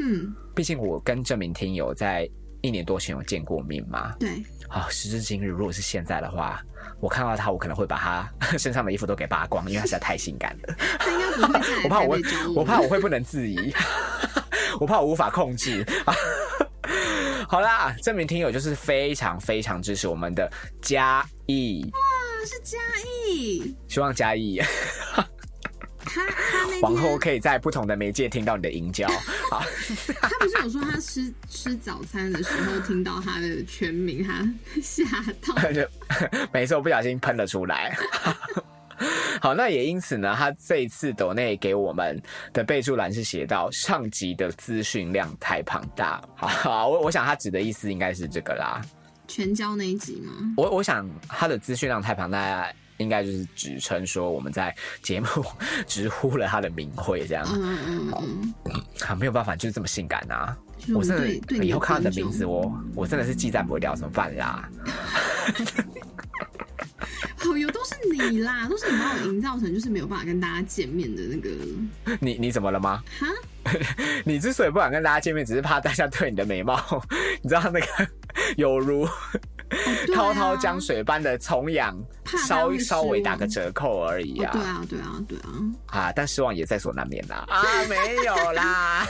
[0.00, 2.28] 嗯，毕竟我跟这名听友在
[2.60, 4.14] 一年多前有见过面嘛。
[4.18, 6.62] 对，啊、时至今日，如果是现在的话，
[7.00, 8.28] 我看到他，我可能会把他
[8.58, 10.74] 身上的衣服都给扒光，因为他实在太性感了。
[10.98, 12.22] 他应该不会 我怕我会
[12.56, 13.72] 我怕我会不能自已，
[14.80, 15.86] 我怕我无法控制。
[17.48, 20.50] 好啦，这名听友就是非常非常支持我们的
[20.82, 22.78] 嘉义，哇是嘉
[23.26, 24.60] 义，希望嘉义
[26.08, 29.08] 他他那往后可以在不同的媒介听到你的吟叫。
[29.50, 29.62] 好，
[30.20, 34.46] 他不是有说他吃吃早餐的时候听到他的全名，他
[34.82, 35.04] 吓
[35.46, 35.72] 到。
[35.72, 35.86] 就
[36.52, 37.96] 每次我不小心喷了出来。
[39.40, 42.20] 好，那也因此呢，他这一次抖内给我们
[42.52, 46.20] 的备注栏是写到上级的资讯量太庞大。
[46.34, 48.82] 好好，我我想他指的意思应该是这个啦。
[49.28, 50.32] 全交那一集吗？
[50.56, 55.26] 我我想他的资讯量太庞大，应该就是指称说我们在节目
[55.86, 57.44] 直呼了他的名讳这样。
[57.48, 60.56] 嗯嗯嗯没有办法，就是这么性感啊！
[60.78, 61.16] 就是我我真
[61.58, 64.68] 的以后看到你的名字，我我真的是记载不会掉，怎么办啦？
[67.36, 71.50] 好油都是你啦，都是你把我营造成就是没有办法跟大家见面的那个
[72.20, 73.02] 你你怎么了吗？
[73.18, 73.26] 哈。
[74.24, 76.80] 你之所以不敢跟大家见面，只是怕大家对你的美貌，
[77.42, 77.86] 你知道那个
[78.56, 79.06] 有如
[80.14, 85.48] 滔滔江水般的崇仰，怕稍稍微打望个折扣而已哦，对啊啊，对啊，对啊，
[85.86, 86.12] 啊！
[86.14, 87.62] 但失望也在所难免啦 啊！
[87.88, 89.06] 没有啦，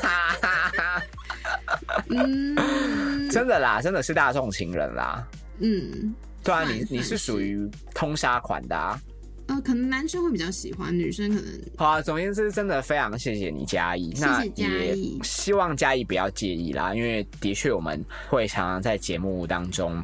[2.11, 5.27] 嗯真的啦，真的是大众情人啦。
[5.61, 9.01] 嗯，对啊，你你是属于通杀款的啊。
[9.49, 20.03] 呃，可能男生会比较喜欢，女生可能好啊，总而言之，真的非常谢谢你嘉义，谢那嘉也义希望嘉义不要介意啦，因为的确我们会常常在节目当中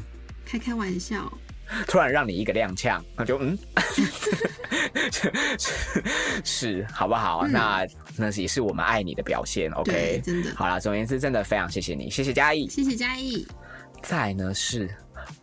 [0.54, 1.30] 开开玩笑。
[1.88, 3.58] 突然让你一个踉跄，那就嗯，
[3.92, 4.04] 是
[5.58, 6.04] 是
[6.44, 7.44] 是，好不好？
[7.48, 7.84] 那
[8.16, 10.20] 那也是我们爱你的表现，OK？
[10.24, 12.68] 真的好了，总而言之，真的非常谢谢你，谢谢嘉义。
[12.68, 13.44] 谢谢嘉义，
[14.02, 14.88] 再呢是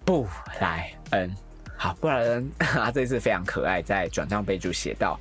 [0.05, 0.26] 布
[0.62, 1.36] 莱恩，
[1.76, 5.20] 好，布莱恩 他这次非常可爱，在转账备注写道：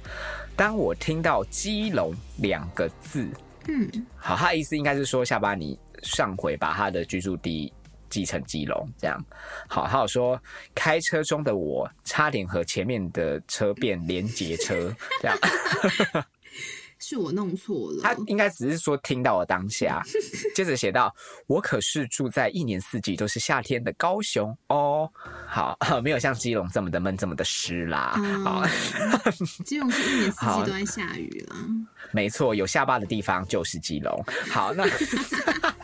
[0.54, 3.26] 当我听到基隆两个字，
[3.66, 7.72] 嗯，好，他的意思应该是说，下巴你上回把他的居住地
[8.10, 9.18] 继承基隆，这样。
[9.68, 10.38] 好，还有说，
[10.74, 15.38] 开车中的我差点和前面的车变连结车， 这样。
[17.02, 18.14] 是我弄错了他。
[18.26, 20.02] 应该只是说听到了当下，
[20.54, 21.12] 接着写到：
[21.46, 25.10] 我可是住在一年四季都是夏天的高雄哦。
[25.46, 28.12] 好， 没有像基隆这么的闷，这么的湿啦。
[28.44, 29.32] 好，嗯，
[29.64, 31.56] 基隆是一年四季都在下雨啦。
[32.12, 34.22] 没错，有下巴的地方就是基隆。
[34.50, 34.84] 好，那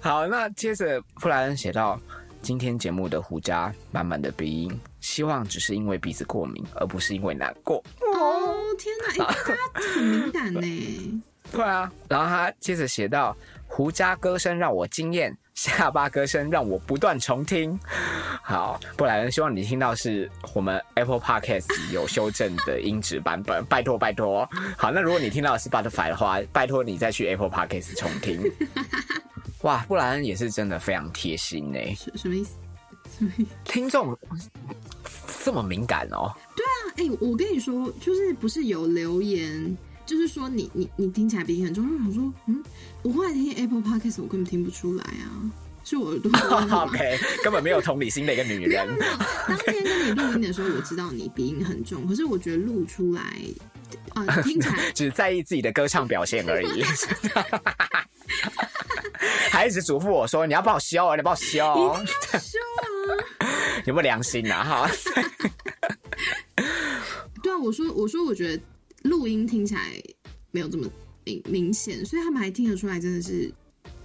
[0.02, 2.00] 好，那接着布莱恩写到，
[2.40, 7.84] 今天节目的胡渣满满的鼻音，希望只是因为鼻子过敏，而不是因为难过。
[8.00, 11.22] 哦天哪，哎、他很敏感呢。
[11.52, 13.36] 对啊，然后他接着写到，
[13.66, 17.78] 胡渣歌声让我惊艳，下巴歌声让我不断重听。
[18.42, 24.48] 好，布莱恩，希望你听到是我们 Apple Podcast 有修正的音质版本，拜托拜托。
[24.78, 28.40] 好，那如果你听到的是 Butterfly 的话，拜托你再去 Apple Podcast 重听。
[29.62, 32.50] 哇，布莱恩也是真的非常贴心呢，什什么意思？
[33.18, 33.48] 什么意思？
[33.64, 34.16] 听众
[35.44, 36.32] 这么敏感哦。
[36.56, 41.84] 对啊哎、我跟你说，就是不是有留言，就是说你你你听起来鼻音很重。
[41.84, 42.62] 我想说，嗯，
[43.02, 45.50] 我后来听 Apple Podcast，我根本听不出来啊，
[45.84, 46.30] 是我耳朵
[46.84, 48.86] OK，根本没有同理心的一个女人。
[49.48, 53.22] 当天跟你录音的时候，我知道你鼻音很重，可是我觉得录出来，
[54.14, 56.82] 呃，听起来 只在意自己的歌唱表现而已。
[59.50, 62.60] 还一直嘱咐我说：“你要帮我修啊，你帮我修哦，说
[63.38, 63.46] 啊，
[63.84, 64.90] 有没有良心啊？”哈，
[67.42, 68.62] 对啊，我说我说，我觉得
[69.02, 69.92] 录音听起来
[70.52, 70.88] 没有这么
[71.24, 73.52] 明明显，所以他们还听得出来，真的是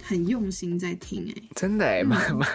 [0.06, 1.32] 很用心在听。
[1.36, 2.46] 哎，真的哎，妈妈，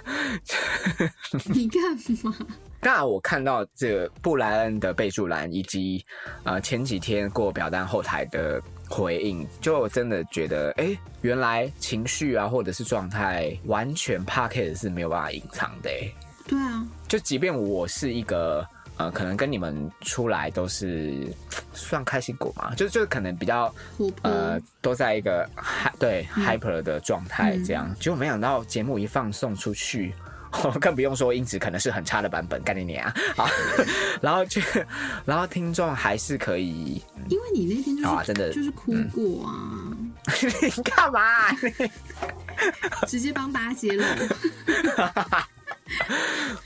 [1.54, 1.82] 你干
[2.24, 2.36] 嘛？
[2.80, 6.04] 当然，我看到这个布莱恩的备注栏，以及
[6.44, 15.90] 呃前几天过表单后台的回应，就真的觉得，哎，原来情绪啊，或者是状态，完全 p a c k e t 是没有办法隐藏的。
[16.48, 18.66] 对啊，就即便我是一个
[19.02, 21.28] 呃，可能跟你们出来都是
[21.74, 23.74] 算开心果嘛，就就可能比较
[24.22, 25.50] 呃，都在一个
[25.98, 30.14] 对 hyper 的状态这样，结果没想到节目一放送出去。
[30.82, 33.10] 更不用说音质可能是很差的版本，干你娘！
[33.38, 33.48] 好，
[34.22, 34.62] 然后就，
[35.24, 39.96] 然后听众还是可以，因为你那天就是啊，真的就是哭过啊！
[40.62, 41.22] 你 干嘛？
[43.08, 44.04] 直接帮大家揭露。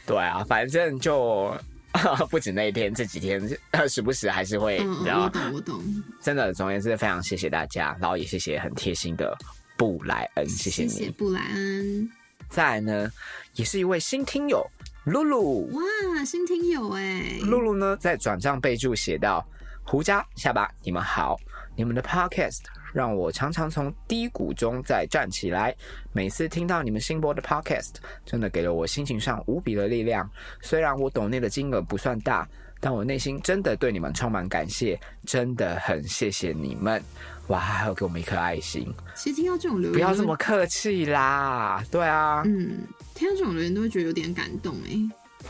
[0.07, 1.55] 对啊，反正就
[2.29, 3.41] 不止那一天，这几天
[3.87, 5.83] 时不时还是会，我懂我懂。
[6.21, 9.35] 真的，总而言之，非常谢谢大家，然后也谢谢很贴心的
[9.77, 12.09] 布莱恩，谢谢你，布莱恩。
[12.49, 13.11] 再来呢，
[13.53, 14.65] 也是一位新听友
[15.05, 15.67] 露露。
[15.71, 17.39] 哇，新听友哎！
[17.41, 19.45] 露露呢，在转账备注写道
[19.83, 21.39] ：“胡家下巴，你们好，
[21.75, 22.61] 你们的 podcast
[22.95, 25.75] 让我常常从低谷中再站起来。
[26.13, 30.27] 每次听到你们新播的 podcast，真的给了我心情上无比的力量。
[30.61, 32.47] 虽然我懂内的金额不算大，
[32.79, 37.03] 但我内心真的对你们充满感谢，真的很谢谢你们。”
[37.47, 38.87] 哇，还有给我们一颗爱心。
[39.13, 41.83] 其实听到这种留言，不要这么客气啦。
[41.91, 42.79] 对啊，嗯，
[43.13, 44.97] 听到这种留言都会觉得有点感动哎。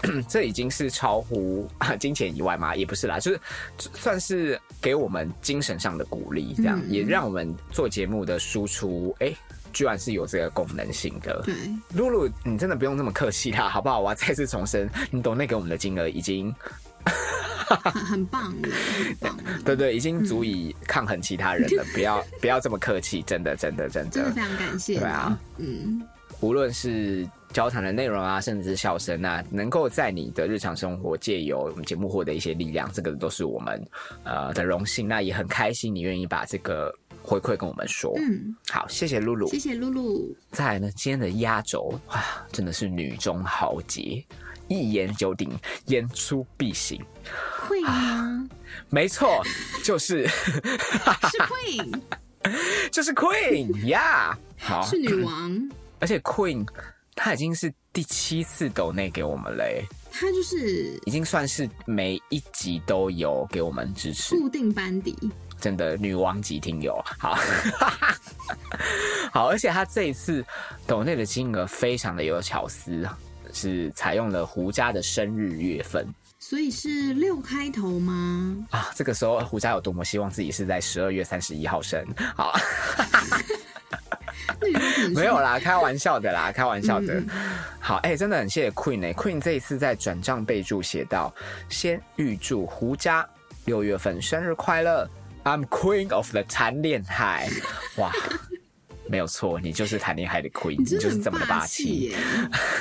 [0.29, 1.69] 这已经是超乎
[1.99, 2.75] 金钱以外吗？
[2.75, 3.39] 也不是啦，就是
[3.77, 9.33] 算是给我们精神上的鼓励，这样也让我们做节目的输出，哎，
[9.73, 11.41] 居然是有这个功能性的。
[11.45, 11.55] 对，
[11.93, 13.99] 露露，你真的不用这么客气啦， 好不好？
[13.99, 16.53] 我要再次重申，你懂那给我们的金额已经。
[17.67, 19.37] 很 很棒，很棒。
[19.63, 21.83] 对对，已经足以抗衡其他人了。
[21.93, 24.11] 不要不要这么客气，真的真的真的。
[24.11, 24.99] 真的非常感谢。
[24.99, 25.99] 对啊，嗯，
[26.41, 33.81] 无论是交谈的内容啊，甚至是笑声啊，能够在你的日常生活借由我们节目获得一些力量，这个都是我们
[34.25, 35.07] 呃的荣幸。
[35.07, 36.93] 那也很开心，你愿意把这个
[37.23, 38.13] 回馈跟我们说。
[38.17, 40.35] 嗯，好，谢谢露露，谢谢露露。
[40.51, 44.21] 再来呢，今天的压轴啊，真的是女中豪杰。
[44.67, 45.49] 一言九鼎，
[45.85, 47.01] 言出必行。
[47.69, 48.49] Queen？
[48.89, 49.41] 没错，
[49.81, 52.01] 就是是 Queen，
[52.91, 54.37] 就是 Queen 呀。
[54.59, 55.69] 好，是女王。
[56.01, 56.67] 而且 Queen
[57.15, 59.83] 她已经是第七次抖内给我们嘞。
[60.11, 65.17] 他就是已经算是每一集都有给我们支持，固定班底。
[65.59, 67.35] 真的女王级听友，好
[69.33, 70.45] 好，而且他这一次
[70.85, 73.07] 抖内的金额非常的有巧思。
[73.53, 76.05] 是采用了胡家的生日月份，
[76.39, 78.53] 所以是六开头吗？
[78.69, 82.05] 啊，这个时候胡家有多么希望自己是在十二月三十一号生？
[82.35, 82.53] 好，
[85.15, 87.21] 没有啦，开玩笑的啦，开玩笑的。
[87.79, 91.33] 好，哎，真的很谢谢 Queen 哎，Queen 这一次在转账备注写到：
[91.69, 93.27] 先预祝胡家
[93.65, 95.09] 六月份生日快乐
[95.43, 97.47] ，I'm Queen of the 谈恋爱，
[97.97, 98.11] 哇！
[99.07, 102.11] 没有错，你就是谈恋爱的 queen，你就是这么的霸气，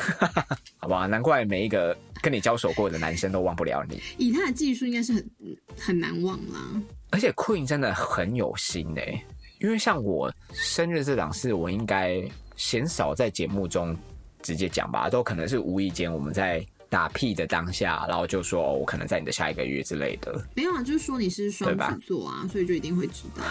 [0.81, 1.05] 好吧？
[1.05, 4.03] 难怪每一个跟你交手过的男生都忘不了你。
[4.17, 5.31] 以他的技术，应该是很
[5.79, 6.81] 很难忘啦。
[7.11, 9.23] 而且 queen 真的很有心哎，
[9.65, 12.23] 因为像我生日这档事，我应该
[12.55, 13.97] 鲜少在节目中
[14.43, 16.65] 直接讲吧，都可能是无意间我们在。
[16.91, 23.43] 打屁的当下，然后就说：“我可能在你的下一个月之类的。”没有啊，就是说你是双子座啊，所以就一定会知道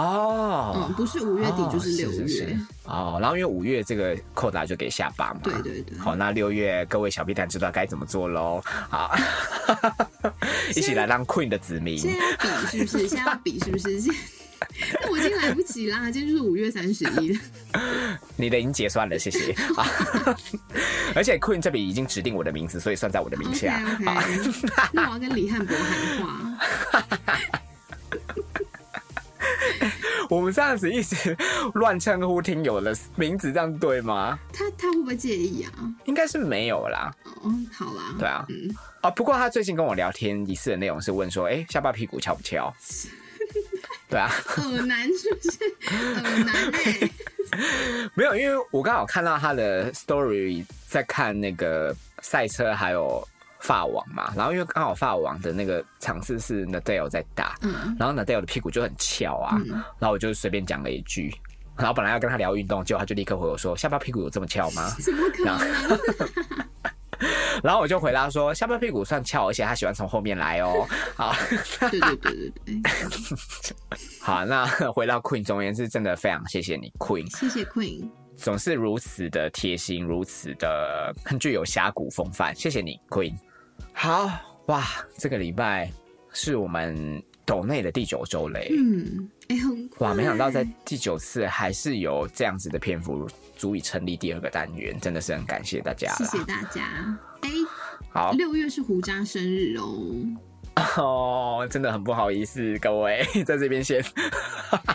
[0.00, 0.86] 哦。
[0.88, 3.18] 嗯，不是五月底就是六月哦。
[3.20, 5.98] 然后因为五月这个扣打就给下巴嘛，对对对。
[5.98, 8.62] 好，那六月各位小屁蛋知道该怎么做喽。
[8.64, 9.12] 好，
[10.76, 11.98] 一起来当 Queen 的子民。
[11.98, 13.08] 现在要比是不是？
[13.08, 13.90] 现在要比是不是？
[15.02, 17.38] 那 我已经来不及啦，今天就是五月三十一。
[18.36, 19.54] 你的已经结算了，谢谢。
[21.14, 23.80] 而且 Queen 这笔已经指定我的名字，所以算在我的名下。
[24.92, 26.58] 那我要跟李汉博喊话。
[30.30, 31.36] 我们这样子一直
[31.74, 34.38] 乱称呼听友的名字，这样对吗？
[34.52, 35.70] 他他会不会介意啊？
[36.06, 37.14] 应该是没有啦。
[37.42, 38.14] 哦，好啦。
[38.18, 38.44] 对啊。
[38.48, 38.74] 嗯。
[39.02, 42.74] 啊，不过他最近跟我聊天一次的内容是问说：“哎，下巴屁股翘不翘？”
[44.14, 45.58] 对啊，很难是不是？
[45.88, 47.10] 很难哎。
[48.14, 51.92] 没有，因为我刚好看到他的 story，在看那个
[52.22, 53.26] 赛车还有
[53.58, 54.32] 发网嘛。
[54.36, 59.60] 然后因为刚好发网的那个场次是 Nadal 在打，嗯，然后 Nadal 的屁股就很翘啊。
[59.98, 61.34] 然后我就随便讲了一句，
[61.76, 65.58] 然后本来要跟他聊运动，结果他就立刻回我说：“下巴屁股有这么翘吗？” 怎么可能？
[67.62, 70.86] 然后我就回答说，下巴屁股算翘，而且他喜欢从后面来哦。
[71.14, 71.34] 好，
[71.90, 72.82] 对对对对对。
[74.20, 77.30] 好，那回到 Queen，总而言之，真的非常谢谢你，Queen。
[77.38, 82.54] 谢谢 Queen，总是如此的贴心，如此的很具有峡谷风范。
[82.54, 83.34] 谢谢你，Queen。
[83.92, 84.30] 好
[84.66, 84.82] 哇，
[85.18, 85.90] 这个礼拜
[86.32, 88.72] 是我们斗内的第九周嘞。
[88.72, 96.12] 嗯，哎，很哇，没想到在第九次还是有这样子的篇幅，足以成立第二个单元，真的是很感谢大家。
[96.14, 97.14] 谢谢大家。
[97.44, 97.50] 哎，
[98.10, 100.26] 好，六月是胡渣生日哦。
[100.96, 104.02] 哦，真的很不好意思，各位 在这边先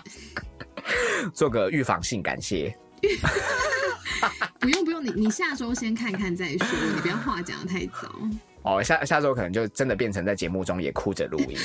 [1.33, 2.75] 做个预防性感谢。
[4.59, 8.13] 不用不用，你你下周先看看再说，你不要话讲的太早。
[8.63, 11.55] 哦，下下周可能就真的变成在节目中也哭着录音。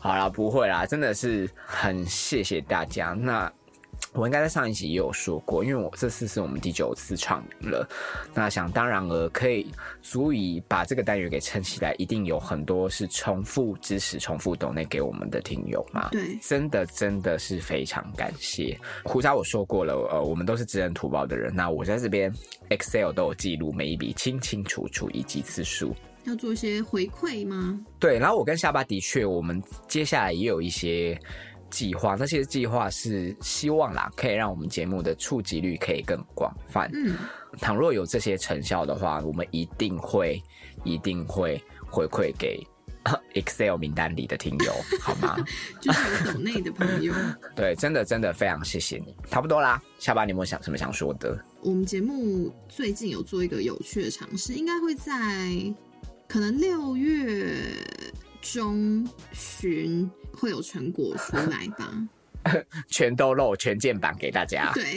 [0.00, 3.16] 好啦，不会啦，真的是很谢谢大家。
[3.18, 3.50] 那。
[4.12, 7.88] 我应该在上一集也有说过，因为我这次是我们第九次唱了，
[8.34, 9.70] 那想当然了可以
[10.02, 16.08] 足以把这个单元给撑起来，一定有很多是重复支持、重复懂内给我们的听友嘛。
[16.10, 18.76] 对，真的真的是非常感谢。
[19.04, 22.34] 胡渣我说过了，呃，我们都是知恩图报的人，那我在这边
[22.70, 25.94] Excel 都有记录每一笔清清楚楚以及次数。
[26.24, 27.80] 要做一些回馈吗？
[27.98, 31.16] 对，然后我跟下巴的确，我们接下来也有一些。
[31.70, 36.90] 计划那些计划是希望啦，可以让我们节目的触及率可以更广泛。
[36.92, 37.16] 嗯，
[37.58, 40.42] 倘若有这些成效的话，我们一定会
[40.84, 42.62] 一定会回馈给
[43.34, 45.36] Excel 名单里的听友，好吗？
[45.80, 47.14] 就是有内的朋友。
[47.56, 49.16] 对，真的真的非常谢谢你。
[49.30, 51.42] 差不多啦，下巴你有没有想什么想说的？
[51.62, 55.12] 我们节目最近有做一个有趣的尝试，应该会在
[56.28, 57.56] 可能六月
[58.42, 60.10] 中旬。
[60.32, 61.92] 会有成果出来吧？
[62.88, 64.70] 全都露全键版给大家。
[64.74, 64.96] 对，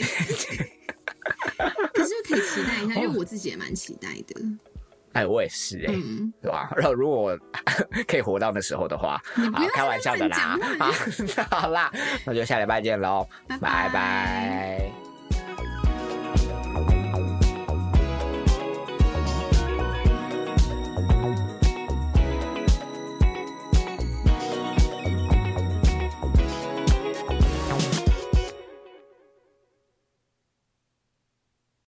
[1.92, 4.40] 可是可以期待一下，因为我自己也蛮期待的。
[5.12, 5.94] 哎，我也是哎，
[6.42, 6.70] 对吧？
[6.76, 7.38] 然后如果
[8.08, 9.20] 可以活到那时候的话，
[9.52, 10.58] 好开玩笑的啦。
[10.78, 10.90] 好，
[11.60, 11.92] 好啦，
[12.24, 13.28] 那就下礼拜见喽，
[13.60, 15.13] 拜拜。